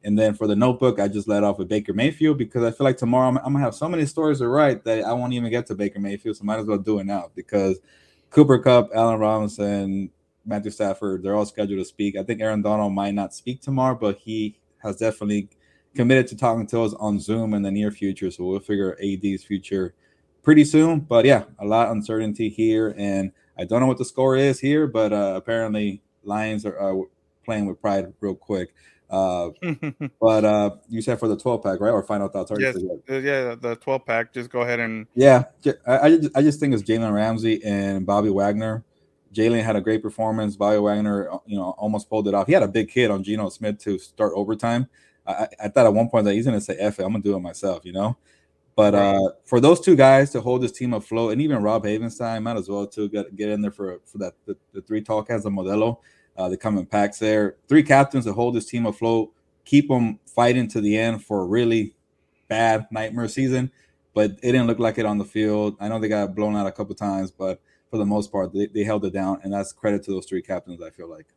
And 0.04 0.20
then 0.20 0.34
for 0.34 0.48
the 0.48 0.56
notebook, 0.58 1.00
I 1.00 1.08
just 1.08 1.30
let 1.30 1.46
off 1.46 1.60
with 1.60 1.70
Baker 1.70 1.94
Mayfield 1.94 2.38
because 2.38 2.62
I 2.62 2.72
feel 2.72 2.84
like 2.84 2.98
tomorrow 2.98 3.30
I'm, 3.30 3.38
I'm, 3.38 3.54
gonna 3.54 3.64
have 3.64 3.74
so 3.74 3.88
many 3.88 4.06
stories 4.06 4.40
to 4.40 4.50
write 4.50 4.84
that 4.84 5.06
I 5.06 5.14
won't 5.14 5.32
even 5.32 5.50
get 5.50 5.66
to 5.68 5.76
Baker 5.76 6.02
Mayfield. 6.02 6.36
So 6.36 6.44
might 6.44 6.60
as 6.60 6.66
well 6.66 6.78
do 6.78 7.00
it 7.00 7.06
now 7.06 7.32
because 7.36 7.80
Cooper 8.32 8.60
Kupp, 8.60 8.90
Allen 8.94 9.18
Robinson, 9.18 10.10
Matthew 10.46 10.72
Stafford, 10.72 11.24
they're 11.24 11.36
all 11.36 11.46
scheduled 11.46 11.80
to 11.80 11.86
speak. 11.86 12.18
I 12.18 12.24
think 12.24 12.42
Aaron 12.42 12.62
Donald 12.62 12.92
might 12.92 13.14
not 13.14 13.34
speak 13.34 13.62
tomorrow, 13.62 13.96
but 13.96 14.18
he 14.18 14.60
has 14.80 14.98
definitely– 14.98 15.48
committed 15.96 16.28
to 16.28 16.38
talking 16.38 16.68
to 16.68 16.82
us 16.82 16.94
on 16.96 17.20
Zoom 17.20 17.54
in 17.54 17.62
the 17.62 17.72
near 17.72 17.92
future. 17.92 18.32
So 18.32 18.46
we'll 18.46 18.60
figure 18.60 18.98
AD's 19.02 19.44
future 19.44 19.94
pretty 20.42 20.66
soon. 20.66 21.02
But 21.02 21.26
yeah, 21.26 21.46
a 21.60 21.66
lot 21.66 21.88
of 21.88 21.94
uncertainty 21.94 22.50
here. 22.50 22.94
And 22.98 23.32
I 23.58 23.66
don't 23.66 23.80
know 23.80 23.88
what 23.88 23.98
the 23.98 24.06
score 24.06 24.36
is 24.36 24.60
here, 24.60 24.88
but 24.88 25.14
uh, 25.14 25.34
apparently 25.36 26.02
Lions 26.24 26.66
are 26.66 26.80
uh, 26.80 27.04
playing 27.46 27.66
with 27.66 27.82
pride 27.82 28.14
real 28.20 28.36
quick. 28.36 28.74
Uh, 29.10 29.50
but 30.20 30.44
uh, 30.44 30.72
you 30.90 31.02
said 31.02 31.20
for 31.20 31.28
the 31.28 31.38
12 31.38 31.64
pack, 31.64 31.80
right? 31.80 31.92
Or 31.92 32.02
final 32.04 32.28
thoughts? 32.28 32.52
Yes, 32.58 32.76
uh, 33.10 33.14
yeah, 33.16 33.56
the 33.56 33.78
12 33.82 34.06
pack. 34.06 34.34
Just 34.34 34.50
go 34.50 34.62
ahead 34.62 34.80
and. 34.80 35.06
Yeah, 35.14 35.46
I, 35.86 36.00
I, 36.00 36.18
just, 36.18 36.38
I 36.38 36.42
just 36.42 36.60
think 36.60 36.74
it's 36.74 36.84
Jalen 36.84 37.14
Ramsey 37.14 37.64
and 37.64 38.06
Bobby 38.06 38.30
Wagner. 38.30 38.84
Jalen 39.34 39.64
had 39.64 39.76
a 39.76 39.82
great 39.82 40.02
performance. 40.02 40.56
Bobby 40.56 40.78
Wagner, 40.78 41.32
uh, 41.32 41.38
you 41.46 41.58
know, 41.58 41.72
almost 41.78 42.10
pulled 42.10 42.28
it 42.28 42.34
off. 42.34 42.48
He 42.48 42.54
had 42.54 42.64
a 42.64 42.68
big 42.68 42.92
hit 42.92 43.12
on 43.12 43.24
Geno 43.24 43.50
Smith 43.50 43.80
to 43.80 43.98
start 43.98 44.32
overtime. 44.36 44.88
I, 45.26 45.48
I 45.64 45.68
thought 45.70 45.86
at 45.86 45.94
one 45.94 46.10
point 46.10 46.26
that 46.26 46.34
he's 46.34 46.46
going 46.46 46.58
to 46.58 46.64
say, 46.64 46.76
F 46.78 47.00
it, 47.00 47.04
I'm 47.04 47.12
going 47.12 47.22
to 47.22 47.30
do 47.30 47.36
it 47.36 47.40
myself, 47.40 47.86
you 47.86 47.94
know? 47.94 48.18
But 48.76 48.96
uh, 48.96 49.30
for 49.46 49.60
those 49.60 49.80
two 49.80 49.96
guys 49.96 50.32
to 50.32 50.42
hold 50.42 50.64
this 50.64 50.72
team 50.72 50.94
afloat, 50.94 51.34
and 51.34 51.42
even 51.42 51.62
Rob 51.62 51.84
Havenstein 51.84 52.42
might 52.42 52.58
as 52.58 52.68
well 52.68 52.88
to 52.88 53.08
get, 53.08 53.36
get 53.36 53.50
in 53.50 53.62
there 53.62 53.72
for 53.72 54.00
for 54.04 54.18
that 54.18 54.34
the, 54.46 54.58
the 54.74 54.82
three 54.82 55.02
tall 55.02 55.22
cats 55.22 55.46
of 55.46 55.54
Modelo. 55.54 56.00
Uh, 56.36 56.50
they 56.50 56.58
come 56.58 56.80
in 56.80 56.86
packs 56.88 57.20
there. 57.20 57.58
Three 57.68 57.84
captains 57.84 58.26
to 58.26 58.34
hold 58.34 58.56
this 58.56 58.66
team 58.66 58.88
afloat, 58.88 59.32
keep 59.64 59.90
them 59.90 60.20
fighting 60.26 60.68
to 60.70 60.82
the 60.82 60.98
end 60.98 61.24
for 61.24 61.42
a 61.42 61.46
really 61.46 61.94
bad 62.48 62.88
nightmare 62.90 63.28
season. 63.28 63.72
But 64.16 64.32
it 64.32 64.52
didn't 64.54 64.66
look 64.66 64.80
like 64.80 64.98
it 64.98 65.06
on 65.06 65.20
the 65.20 65.26
field. 65.26 65.78
I 65.80 65.88
know 65.88 66.00
they 66.00 66.08
got 66.08 66.34
blown 66.34 66.56
out 66.56 66.66
a 66.66 66.72
couple 66.72 66.96
times, 66.96 67.30
but 67.30 67.62
for 67.92 67.98
the 67.98 68.06
most 68.06 68.32
part, 68.32 68.54
they, 68.54 68.66
they 68.66 68.84
held 68.84 69.06
it 69.06 69.14
down, 69.14 69.40
and 69.44 69.54
that's 69.54 69.72
credit 69.72 70.04
to 70.06 70.12
those 70.12 70.26
three 70.26 70.42
captains. 70.42 70.82
I 70.82 70.90
feel 70.90 71.08
like. 71.08 71.28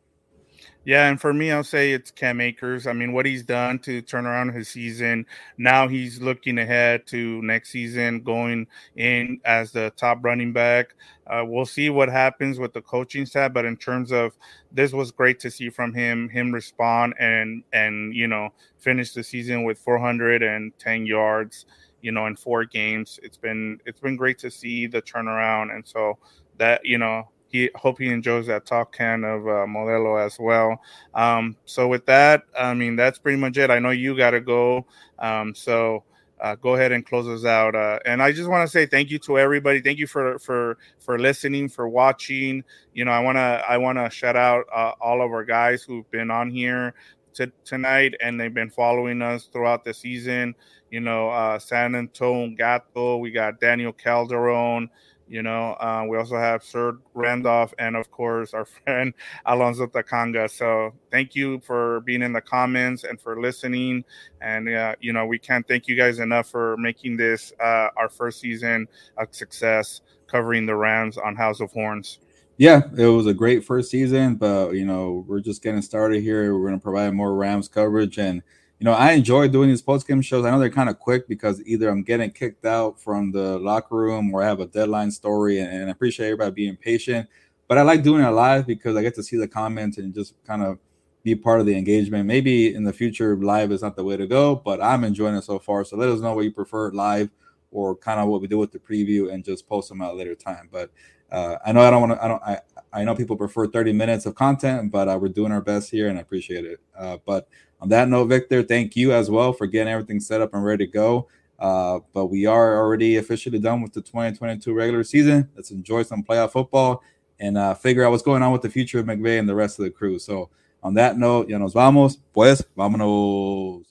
Yeah, 0.85 1.09
and 1.09 1.19
for 1.19 1.33
me, 1.33 1.51
I'll 1.51 1.65
say 1.65 1.91
it's 1.91 2.11
Cam 2.11 2.39
Akers. 2.39 2.87
I 2.87 2.93
mean, 2.93 3.11
what 3.11 3.25
he's 3.25 3.43
done 3.43 3.77
to 3.79 4.01
turn 4.01 4.25
around 4.25 4.53
his 4.53 4.69
season. 4.69 5.25
Now 5.57 5.87
he's 5.89 6.21
looking 6.21 6.57
ahead 6.59 7.05
to 7.07 7.41
next 7.41 7.71
season, 7.71 8.21
going 8.21 8.67
in 8.95 9.41
as 9.43 9.73
the 9.73 9.91
top 9.97 10.19
running 10.23 10.53
back. 10.53 10.95
Uh, 11.27 11.43
we'll 11.45 11.65
see 11.65 11.89
what 11.89 12.07
happens 12.07 12.57
with 12.57 12.71
the 12.71 12.81
coaching 12.81 13.25
staff, 13.25 13.51
but 13.51 13.65
in 13.65 13.75
terms 13.75 14.13
of 14.13 14.37
this 14.71 14.93
was 14.93 15.11
great 15.11 15.39
to 15.41 15.51
see 15.51 15.69
from 15.69 15.93
him, 15.93 16.29
him 16.29 16.53
respond 16.53 17.13
and 17.19 17.63
and 17.73 18.15
you 18.15 18.27
know 18.27 18.49
finish 18.77 19.11
the 19.13 19.23
season 19.23 19.63
with 19.65 19.77
410 19.79 21.05
yards, 21.05 21.65
you 22.01 22.13
know, 22.13 22.27
in 22.27 22.37
four 22.37 22.63
games. 22.63 23.19
It's 23.23 23.37
been 23.37 23.79
it's 23.85 23.99
been 23.99 24.15
great 24.15 24.37
to 24.39 24.49
see 24.49 24.87
the 24.87 25.01
turnaround, 25.01 25.75
and 25.75 25.85
so 25.85 26.17
that 26.57 26.85
you 26.85 26.97
know 26.97 27.27
he 27.49 27.69
hope 27.75 27.99
he 27.99 28.07
enjoys 28.07 28.47
that 28.47 28.65
talk 28.65 28.95
can 28.95 29.23
of 29.23 29.47
uh, 29.47 29.65
Modelo 29.65 30.23
as 30.23 30.37
well. 30.39 30.81
Um, 31.13 31.55
so 31.65 31.87
with 31.87 32.05
that, 32.05 32.43
I 32.57 32.73
mean 32.73 32.95
that's 32.95 33.19
pretty 33.19 33.37
much 33.37 33.57
it. 33.57 33.69
I 33.69 33.79
know 33.79 33.91
you 33.91 34.15
got 34.17 34.31
to 34.31 34.41
go, 34.41 34.85
um, 35.19 35.55
so 35.55 36.03
uh, 36.39 36.55
go 36.55 36.75
ahead 36.75 36.91
and 36.91 37.05
close 37.05 37.27
us 37.27 37.45
out. 37.45 37.75
Uh, 37.75 37.99
and 38.05 38.21
I 38.21 38.31
just 38.31 38.49
want 38.49 38.67
to 38.67 38.71
say 38.71 38.85
thank 38.85 39.09
you 39.09 39.19
to 39.19 39.39
everybody. 39.39 39.81
Thank 39.81 39.97
you 39.97 40.07
for 40.07 40.37
for 40.39 40.77
for 40.99 41.17
listening, 41.17 41.69
for 41.69 41.87
watching. 41.89 42.63
You 42.93 43.05
know, 43.05 43.11
I 43.11 43.19
wanna 43.19 43.63
I 43.67 43.77
wanna 43.77 44.09
shout 44.09 44.35
out 44.35 44.65
uh, 44.73 44.91
all 45.01 45.21
of 45.21 45.31
our 45.31 45.43
guys 45.43 45.83
who've 45.83 46.09
been 46.11 46.29
on 46.29 46.49
here 46.49 46.93
t- 47.33 47.51
tonight 47.63 48.15
and 48.21 48.39
they've 48.39 48.53
been 48.53 48.69
following 48.69 49.21
us 49.21 49.45
throughout 49.45 49.83
the 49.83 49.93
season. 49.93 50.55
You 50.91 51.01
know, 51.01 51.29
uh, 51.29 51.59
San 51.59 51.95
Antonio 51.95 52.55
Gato, 52.55 53.17
we 53.17 53.31
got 53.31 53.59
Daniel 53.59 53.93
Calderon 53.93 54.89
You 55.29 55.43
know, 55.43 55.75
uh, 55.79 56.05
we 56.07 56.17
also 56.17 56.37
have 56.37 56.63
Sir 56.63 56.97
Randolph 57.13 57.73
and, 57.79 57.95
of 57.95 58.09
course, 58.11 58.53
our 58.53 58.65
friend 58.85 59.13
Alonso 59.45 59.87
Takanga. 59.87 60.49
So 60.49 60.93
thank 61.11 61.35
you 61.35 61.59
for 61.59 62.01
being 62.01 62.21
in 62.21 62.33
the 62.33 62.41
comments 62.41 63.03
and 63.03 63.19
for 63.19 63.39
listening. 63.41 64.03
And, 64.41 64.69
uh, 64.69 64.95
you 64.99 65.13
know, 65.13 65.25
we 65.25 65.39
can't 65.39 65.67
thank 65.67 65.87
you 65.87 65.95
guys 65.95 66.19
enough 66.19 66.49
for 66.49 66.77
making 66.77 67.17
this 67.17 67.53
uh, 67.59 67.89
our 67.97 68.09
first 68.09 68.39
season 68.39 68.87
a 69.17 69.27
success 69.31 70.01
covering 70.27 70.65
the 70.65 70.75
Rams 70.75 71.17
on 71.17 71.35
House 71.35 71.59
of 71.59 71.71
Horns. 71.71 72.19
Yeah, 72.57 72.81
it 72.97 73.05
was 73.05 73.27
a 73.27 73.33
great 73.33 73.63
first 73.63 73.91
season, 73.91 74.35
but, 74.35 74.71
you 74.71 74.85
know, 74.85 75.23
we're 75.27 75.41
just 75.41 75.61
getting 75.61 75.81
started 75.81 76.23
here. 76.23 76.55
We're 76.57 76.67
going 76.67 76.79
to 76.79 76.83
provide 76.83 77.13
more 77.13 77.35
Rams 77.35 77.67
coverage 77.67 78.17
and– 78.17 78.41
you 78.79 78.85
know, 78.85 78.93
I 78.93 79.13
enjoy 79.13 79.47
doing 79.47 79.69
these 79.69 79.81
post 79.81 80.07
game 80.07 80.21
shows. 80.21 80.45
I 80.45 80.51
know 80.51 80.59
they're 80.59 80.69
kind 80.69 80.89
of 80.89 80.99
quick 80.99 81.27
because 81.27 81.61
either 81.65 81.89
I'm 81.89 82.03
getting 82.03 82.29
kicked 82.29 82.65
out 82.65 82.99
from 83.01 83.31
the 83.31 83.57
locker 83.57 83.95
room 83.95 84.31
or 84.33 84.43
I 84.43 84.45
have 84.45 84.59
a 84.59 84.67
deadline 84.67 85.11
story, 85.11 85.59
and, 85.59 85.71
and 85.71 85.87
I 85.87 85.91
appreciate 85.91 86.27
everybody 86.27 86.51
being 86.51 86.75
patient. 86.75 87.27
But 87.67 87.77
I 87.77 87.81
like 87.81 88.03
doing 88.03 88.23
it 88.23 88.29
live 88.29 88.67
because 88.67 88.95
I 88.95 89.01
get 89.01 89.15
to 89.15 89.23
see 89.23 89.37
the 89.37 89.47
comments 89.47 89.97
and 89.97 90.13
just 90.13 90.35
kind 90.45 90.61
of 90.61 90.77
be 91.23 91.35
part 91.35 91.59
of 91.59 91.65
the 91.65 91.75
engagement. 91.75 92.25
Maybe 92.25 92.73
in 92.73 92.83
the 92.83 92.93
future, 92.93 93.35
live 93.35 93.71
is 93.71 93.81
not 93.81 93.95
the 93.95 94.03
way 94.03 94.15
to 94.15 94.27
go, 94.27 94.55
but 94.55 94.81
I'm 94.81 95.03
enjoying 95.03 95.35
it 95.35 95.43
so 95.43 95.59
far. 95.59 95.83
So 95.83 95.97
let 95.97 96.09
us 96.09 96.21
know 96.21 96.33
what 96.33 96.45
you 96.45 96.51
prefer 96.51 96.91
live 96.91 97.29
or 97.71 97.95
kind 97.95 98.19
of 98.19 98.27
what 98.27 98.41
we 98.41 98.47
do 98.47 98.57
with 98.57 98.71
the 98.71 98.79
preview 98.79 99.33
and 99.33 99.43
just 99.43 99.67
post 99.67 99.89
them 99.89 100.01
at 100.01 100.11
a 100.11 100.13
later 100.13 100.35
time. 100.35 100.69
But 100.71 100.91
uh, 101.31 101.57
I 101.65 101.71
know 101.71 101.81
I 101.81 101.89
don't 101.89 102.09
want 102.09 102.19
to. 102.19 102.23
I 102.23 102.27
don't. 102.27 102.43
I, 102.43 102.59
I 102.93 103.03
know 103.03 103.15
people 103.15 103.35
prefer 103.35 103.67
30 103.67 103.93
minutes 103.93 104.25
of 104.25 104.35
content, 104.35 104.91
but 104.91 105.07
uh, 105.07 105.17
we're 105.21 105.27
doing 105.27 105.51
our 105.51 105.61
best 105.61 105.91
here, 105.91 106.07
and 106.07 106.17
I 106.17 106.21
appreciate 106.21 106.65
it. 106.65 106.79
Uh, 106.97 107.17
but 107.25 107.47
on 107.79 107.89
that 107.89 108.07
note, 108.07 108.25
Victor, 108.25 108.63
thank 108.63 108.95
you 108.95 109.13
as 109.13 109.29
well 109.29 109.53
for 109.53 109.67
getting 109.67 109.91
everything 109.91 110.19
set 110.19 110.41
up 110.41 110.53
and 110.53 110.63
ready 110.63 110.85
to 110.85 110.91
go. 110.91 111.27
Uh, 111.59 111.99
but 112.13 112.27
we 112.27 112.45
are 112.45 112.77
already 112.77 113.17
officially 113.17 113.59
done 113.59 113.81
with 113.81 113.93
the 113.93 114.01
2022 114.01 114.73
regular 114.73 115.03
season. 115.03 115.49
Let's 115.55 115.71
enjoy 115.71 116.03
some 116.03 116.23
playoff 116.23 116.51
football 116.51 117.03
and 117.39 117.57
uh, 117.57 117.73
figure 117.73 118.03
out 118.03 118.11
what's 118.11 118.23
going 118.23 118.41
on 118.41 118.51
with 118.51 118.61
the 118.61 118.69
future 118.69 118.99
of 118.99 119.05
McVay 119.05 119.39
and 119.39 119.49
the 119.49 119.55
rest 119.55 119.79
of 119.79 119.85
the 119.85 119.91
crew. 119.91 120.17
So, 120.19 120.49
on 120.83 120.93
that 120.93 121.17
note, 121.17 121.49
ya 121.49 121.57
nos 121.57 121.73
vamos. 121.73 122.17
Pues, 122.33 122.63
vámonos. 122.77 123.86